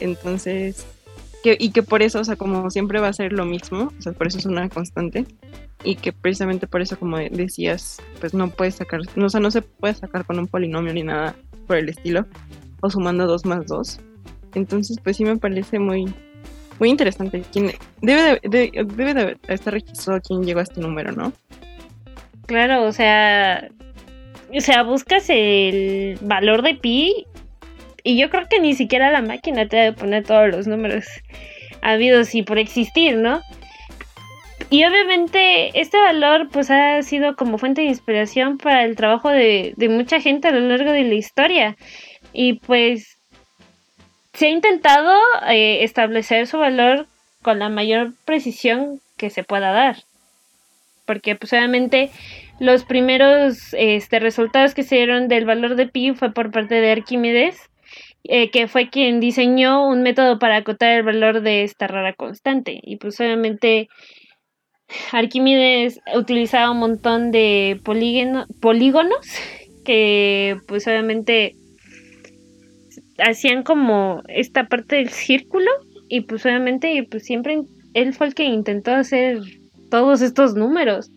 Entonces, 0.01 0.87
que, 1.43 1.57
y 1.59 1.71
que 1.71 1.83
por 1.83 2.03
eso, 2.03 2.21
o 2.21 2.25
sea, 2.25 2.37
como 2.37 2.71
siempre 2.71 3.01
va 3.01 3.09
a 3.09 3.13
ser 3.13 3.33
lo 3.33 3.45
mismo, 3.45 3.93
o 3.99 4.03
sea, 4.03 4.13
por 4.13 4.27
eso 4.27 4.39
es 4.39 4.47
una 4.47 4.69
constante, 4.69 5.27
y 5.85 5.97
que 5.97 6.13
precisamente 6.13 6.67
por 6.67 6.81
eso, 6.81 6.99
como 6.99 7.19
decías, 7.19 7.99
pues 8.21 8.35
no 8.35 8.51
puedes 8.51 8.77
sacar, 8.77 9.01
no, 9.15 9.27
o 9.27 9.29
sea, 9.29 9.41
no 9.41 9.51
se 9.51 9.63
puede 9.63 9.95
sacar 9.95 10.25
con 10.25 10.39
un 10.39 10.47
polinomio 10.47 10.93
ni 10.93 11.03
nada 11.03 11.37
por 11.67 11.77
el 11.77 11.89
estilo, 11.89 12.27
o 12.81 12.91
sumando 12.91 13.27
2 13.27 13.45
más 13.47 13.67
2. 13.67 14.01
Entonces, 14.55 14.99
pues 15.03 15.17
sí 15.17 15.25
me 15.25 15.37
parece 15.37 15.79
muy, 15.79 16.13
muy 16.79 16.91
interesante. 16.91 17.43
¿Quién, 17.53 17.73
debe, 18.01 18.41
de, 18.43 18.85
debe 18.97 19.15
de 19.15 19.37
estar 19.49 19.75
registrado 19.75 20.21
quién 20.21 20.43
llegó 20.45 20.61
a 20.61 20.65
este 20.65 20.81
número, 20.81 21.13
¿no? 21.13 21.33
Claro, 22.47 22.85
o 22.85 22.93
sea, 22.93 23.69
o 24.55 24.61
sea, 24.61 24.83
buscas 24.83 25.29
el 25.29 26.19
valor 26.21 26.63
de 26.63 26.75
pi 26.75 27.27
y 28.03 28.17
yo 28.17 28.31
creo 28.31 28.49
que 28.49 28.61
ni 28.61 28.75
siquiera 28.75 29.11
la 29.11 29.23
máquina 29.23 29.67
te 29.67 29.77
debe 29.77 29.97
poner 29.97 30.25
todos 30.25 30.49
los 30.49 30.67
números 30.67 31.05
habidos 31.83 32.35
y 32.35 32.43
por 32.43 32.59
existir, 32.59 33.17
¿no? 33.17 33.41
Y 34.71 34.85
obviamente 34.85 35.79
este 35.79 35.99
valor 35.99 36.49
pues 36.51 36.71
ha 36.71 37.03
sido 37.03 37.37
como 37.37 37.59
fuente 37.59 37.83
de 37.83 37.89
inspiración 37.89 38.59
para 38.59 38.85
el 38.85 38.97
trabajo 38.97 39.29
de, 39.29 39.75
mucha 39.89 40.21
gente 40.21 40.49
a 40.49 40.53
lo 40.53 40.61
largo 40.61 40.91
de 40.91 41.05
la 41.05 41.15
historia. 41.15 41.77
Y 42.33 42.55
pues 42.55 43.19
se 44.35 44.47
ha 44.47 44.51
intentado 44.51 45.17
eh, 45.49 45.85
establecer 45.85 46.47
su 46.47 46.59
valor 46.59 47.07
con 47.43 47.59
la 47.59 47.69
mayor 47.69 48.13
precisión 48.25 49.01
que 49.17 49.31
se 49.31 49.45
pueda 49.45 49.71
dar. 49.71 49.97
Porque 51.07 51.37
pues 51.37 51.53
obviamente 51.53 52.11
los 52.61 52.85
primeros 52.85 53.75
este, 53.79 54.19
resultados 54.19 54.75
que 54.75 54.83
se 54.83 54.97
dieron 54.97 55.29
del 55.29 55.45
valor 55.45 55.77
de 55.77 55.87
pi 55.87 56.13
fue 56.13 56.33
por 56.33 56.51
parte 56.51 56.75
de 56.75 56.91
Arquímedes, 56.91 57.59
eh, 58.25 58.51
que 58.51 58.67
fue 58.67 58.91
quien 58.91 59.21
diseñó 59.21 59.89
un 59.89 60.03
método 60.03 60.39
para 60.39 60.57
acotar 60.57 60.91
el 60.93 61.05
valor 61.05 61.43
de 61.43 61.63
esta 61.63 61.87
rara 61.87 62.13
constante. 62.13 62.81
Y 62.83 62.97
pues 62.97 63.21
obviamente 63.21 63.89
Arquímedes 65.13 66.01
utilizaba 66.15 66.71
un 66.71 66.79
montón 66.79 67.31
de 67.31 67.81
polígonos 68.61 69.27
que 69.85 70.57
pues 70.67 70.87
obviamente 70.87 71.55
hacían 73.19 73.63
como 73.63 74.23
esta 74.29 74.65
parte 74.65 74.97
del 74.97 75.11
círculo 75.11 75.71
y 76.09 76.23
pues 76.23 76.45
obviamente 76.45 77.07
pues 77.11 77.25
siempre 77.25 77.63
él 77.95 78.13
fue 78.13 78.29
el 78.29 78.35
que 78.35 78.45
intentó 78.45 78.93
hacer 78.93 79.41
todos 79.91 80.23
estos 80.23 80.55
números. 80.55 81.11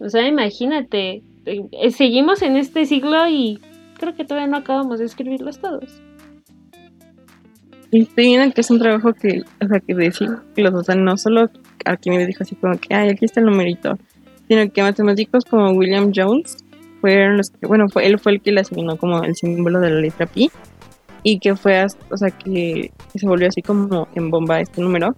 O 0.00 0.08
sea, 0.08 0.26
imagínate, 0.26 1.22
eh, 1.46 1.90
seguimos 1.90 2.42
en 2.42 2.56
este 2.56 2.84
siglo 2.84 3.28
y 3.28 3.60
creo 3.98 4.14
que 4.14 4.24
todavía 4.24 4.48
no 4.48 4.58
acabamos 4.58 4.98
de 4.98 5.06
escribirlos 5.06 5.60
todos. 5.60 6.02
Viendo 8.16 8.52
que 8.52 8.60
es 8.60 8.70
un 8.70 8.78
trabajo 8.78 9.12
que, 9.12 9.42
o 9.62 9.66
sea, 9.66 9.80
que 9.80 9.94
decir 9.94 10.28
los, 10.56 10.74
o 10.74 10.82
sea, 10.82 10.96
no 10.96 11.16
solo 11.16 11.48
aquí 11.84 12.10
me 12.10 12.26
dijo 12.26 12.42
así 12.42 12.54
como 12.56 12.76
que, 12.78 12.94
ay, 12.94 13.10
aquí 13.10 13.24
está 13.24 13.40
el 13.40 13.46
numerito, 13.46 13.96
sino 14.48 14.70
que 14.70 14.82
matemáticos 14.82 15.44
como 15.44 15.70
William 15.70 16.10
Jones 16.14 16.56
fueron 17.00 17.36
los 17.36 17.50
que, 17.50 17.66
bueno, 17.66 17.88
fue, 17.88 18.06
él 18.06 18.18
fue 18.18 18.32
el 18.32 18.42
que 18.42 18.52
le 18.52 18.60
asignó 18.60 18.96
como 18.96 19.22
el 19.22 19.34
símbolo 19.34 19.80
de 19.80 19.90
la 19.90 20.00
letra 20.00 20.26
pi 20.26 20.50
y 21.22 21.38
que 21.38 21.54
fue, 21.56 21.84
o 22.10 22.16
sea, 22.16 22.30
que, 22.30 22.90
se 23.14 23.26
volvió 23.26 23.48
así 23.48 23.62
como 23.62 24.08
en 24.14 24.30
bomba 24.30 24.60
este 24.60 24.80
número 24.80 25.14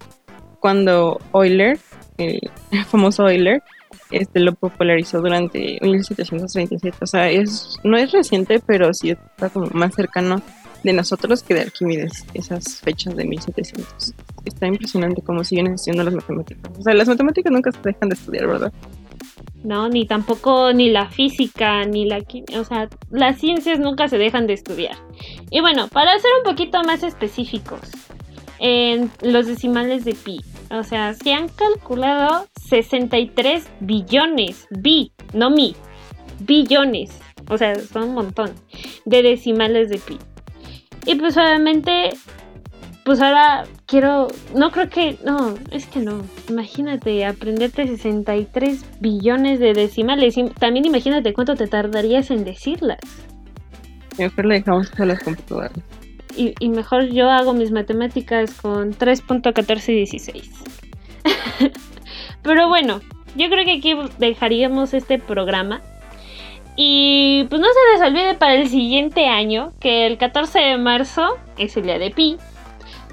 cuando 0.59 1.19
Euler, 1.33 1.79
el 2.19 2.41
famoso 2.85 3.27
Euler, 3.27 3.63
este 4.11 4.39
lo 4.39 4.53
popularizó 4.53 5.21
durante 5.21 5.79
1737. 5.81 6.97
O 7.01 7.07
sea, 7.07 7.29
es, 7.29 7.77
no 7.83 7.97
es 7.97 8.11
reciente, 8.11 8.59
pero 8.65 8.93
sí 8.93 9.11
está 9.11 9.49
como 9.49 9.67
más 9.73 9.93
cercano 9.95 10.41
de 10.83 10.93
nosotros 10.93 11.43
que 11.43 11.53
de 11.53 11.61
Arquímedes, 11.61 12.25
esas 12.33 12.79
fechas 12.79 13.15
de 13.15 13.25
1700. 13.25 14.13
Está 14.45 14.67
impresionante 14.67 15.21
cómo 15.21 15.43
siguen 15.43 15.73
estudiando 15.73 16.03
las 16.03 16.13
matemáticas. 16.13 16.71
O 16.77 16.81
sea, 16.81 16.93
las 16.93 17.07
matemáticas 17.07 17.51
nunca 17.51 17.71
se 17.71 17.79
dejan 17.83 18.09
de 18.09 18.15
estudiar, 18.15 18.47
¿verdad? 18.47 18.73
No, 19.63 19.89
ni 19.89 20.05
tampoco 20.05 20.71
ni 20.71 20.89
la 20.89 21.09
física, 21.09 21.83
ni 21.83 22.05
la 22.05 22.21
química, 22.21 22.61
o 22.61 22.63
sea, 22.63 22.87
las 23.11 23.39
ciencias 23.39 23.77
nunca 23.77 24.07
se 24.07 24.17
dejan 24.17 24.47
de 24.47 24.53
estudiar. 24.53 24.95
Y 25.51 25.59
bueno, 25.59 25.89
para 25.89 26.17
ser 26.17 26.31
un 26.37 26.49
poquito 26.49 26.81
más 26.83 27.03
específicos, 27.03 27.81
en 28.59 29.11
los 29.21 29.47
decimales 29.47 30.05
de 30.05 30.13
pi, 30.13 30.41
o 30.71 30.83
sea, 30.83 31.13
se 31.13 31.33
han 31.33 31.47
calculado 31.49 32.47
63 32.67 33.67
billones, 33.79 34.67
bi, 34.69 35.11
no 35.33 35.49
mi, 35.49 35.75
billones, 36.41 37.19
o 37.49 37.57
sea, 37.57 37.75
son 37.75 38.09
un 38.09 38.13
montón 38.15 38.51
de 39.05 39.23
decimales 39.23 39.89
de 39.89 39.97
pi. 39.97 40.17
Y 41.05 41.15
pues 41.15 41.37
obviamente, 41.37 42.11
pues 43.05 43.21
ahora 43.21 43.63
quiero, 43.85 44.27
no 44.55 44.71
creo 44.71 44.89
que, 44.89 45.17
no, 45.25 45.55
es 45.71 45.87
que 45.87 45.99
no, 45.99 46.21
imagínate 46.49 47.25
aprenderte 47.25 47.87
63 47.87 48.99
billones 48.99 49.59
de 49.59 49.73
decimales 49.73 50.37
y 50.37 50.43
también 50.49 50.85
imagínate 50.85 51.33
cuánto 51.33 51.55
te 51.55 51.67
tardarías 51.67 52.29
en 52.29 52.43
decirlas. 52.43 52.99
Mejor 54.17 54.45
le 54.45 54.55
dejamos 54.55 54.91
a 54.99 55.05
las 55.05 55.23
computadoras. 55.23 55.71
Y, 56.39 56.55
y 56.59 56.69
mejor 56.69 57.09
yo 57.09 57.29
hago 57.29 57.53
mis 57.53 57.71
matemáticas 57.71 58.53
con 58.61 58.93
3.1416. 58.93 60.49
Pero 62.41 62.69
bueno, 62.69 63.01
yo 63.35 63.49
creo 63.49 63.65
que 63.65 63.73
aquí 63.73 63.95
dejaríamos 64.17 64.93
este 64.93 65.19
programa. 65.19 65.81
Y 66.75 67.43
pues 67.49 67.59
no 67.59 67.67
se 67.67 67.93
les 67.93 68.09
olvide 68.09 68.35
para 68.35 68.55
el 68.55 68.69
siguiente 68.69 69.27
año 69.27 69.73
que 69.81 70.07
el 70.07 70.17
14 70.17 70.59
de 70.59 70.77
marzo 70.77 71.37
es 71.57 71.75
el 71.75 71.83
día 71.83 71.99
de 71.99 72.09
Pi. 72.09 72.37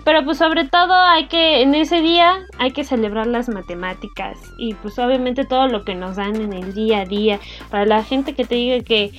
Pero 0.04 0.24
pues 0.24 0.38
sobre 0.38 0.68
todo 0.68 0.94
hay 0.94 1.26
que, 1.26 1.62
en 1.62 1.74
ese 1.74 2.00
día 2.00 2.38
hay 2.60 2.70
que 2.70 2.84
celebrar 2.84 3.26
las 3.26 3.48
matemáticas 3.48 4.38
y 4.56 4.74
pues 4.74 5.00
obviamente 5.00 5.44
todo 5.44 5.66
lo 5.66 5.84
que 5.84 5.96
nos 5.96 6.14
dan 6.14 6.36
en 6.36 6.52
el 6.52 6.74
día 6.74 7.00
a 7.00 7.04
día. 7.06 7.40
Para 7.70 7.86
la 7.86 8.04
gente 8.04 8.34
que 8.34 8.44
te 8.44 8.54
diga 8.54 8.84
que 8.84 9.10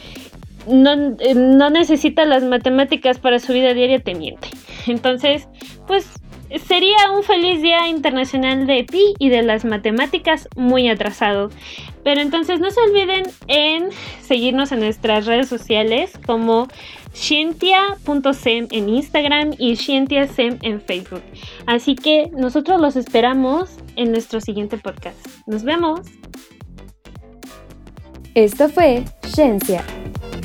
no, 0.68 1.16
eh, 1.20 1.34
no 1.36 1.70
necesita 1.70 2.26
las 2.26 2.44
matemáticas 2.44 3.20
para 3.20 3.40
su 3.40 3.54
vida 3.54 3.74
diaria, 3.74 4.00
te 4.00 4.16
miente. 4.16 4.50
Entonces, 4.88 5.48
pues 5.88 6.08
sería 6.66 7.12
un 7.16 7.24
feliz 7.24 7.62
día 7.62 7.88
internacional 7.88 8.68
de 8.68 8.84
pi 8.84 9.14
y 9.20 9.30
de 9.30 9.44
las 9.44 9.66
matemáticas 9.66 10.48
muy 10.56 10.90
atrasado. 10.90 11.50
Pero 12.04 12.22
entonces 12.22 12.60
no 12.60 12.72
se 12.72 12.80
olviden 12.82 13.26
en 13.48 13.90
seguirnos 14.22 14.72
en 14.72 14.80
nuestras 14.80 15.26
redes 15.26 15.50
sociales 15.50 16.18
como 16.26 16.68
scientia.sem 17.14 18.68
en 18.72 18.90
Instagram 18.90 19.56
y 19.58 19.76
scientiasem 19.76 20.60
en 20.62 20.82
Facebook. 20.82 21.24
Así 21.66 21.96
que 21.96 22.30
nosotros 22.34 22.80
los 22.80 22.96
esperamos 22.96 23.78
en 23.96 24.12
nuestro 24.12 24.40
siguiente 24.40 24.78
podcast. 24.78 25.18
Nos 25.48 25.64
vemos. 25.64 26.02
Esto 28.36 28.70
fue 28.70 29.04
Ciencia. 29.24 29.84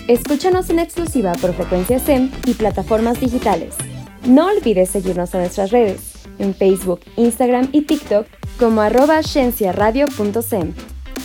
Escúchanos 0.09 0.69
en 0.71 0.81
exclusiva 0.81 1.33
por 1.35 1.55
frecuencia 1.55 2.01
SEM 2.01 2.29
y 2.47 2.55
plataformas 2.55 3.21
digitales. 3.21 3.77
No 4.27 4.49
olvides 4.49 4.91
seguirnos 4.91 5.33
en 5.33 5.41
nuestras 5.41 5.71
redes, 5.71 6.15
en 6.41 6.57
Facebook, 6.57 7.01
Instagram 7.17 7.69
y 7.71 7.83
TikTok 7.83 8.27
como 8.59 8.81
arroba 8.81 9.21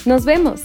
Nos 0.06 0.26
vemos. 0.26 0.62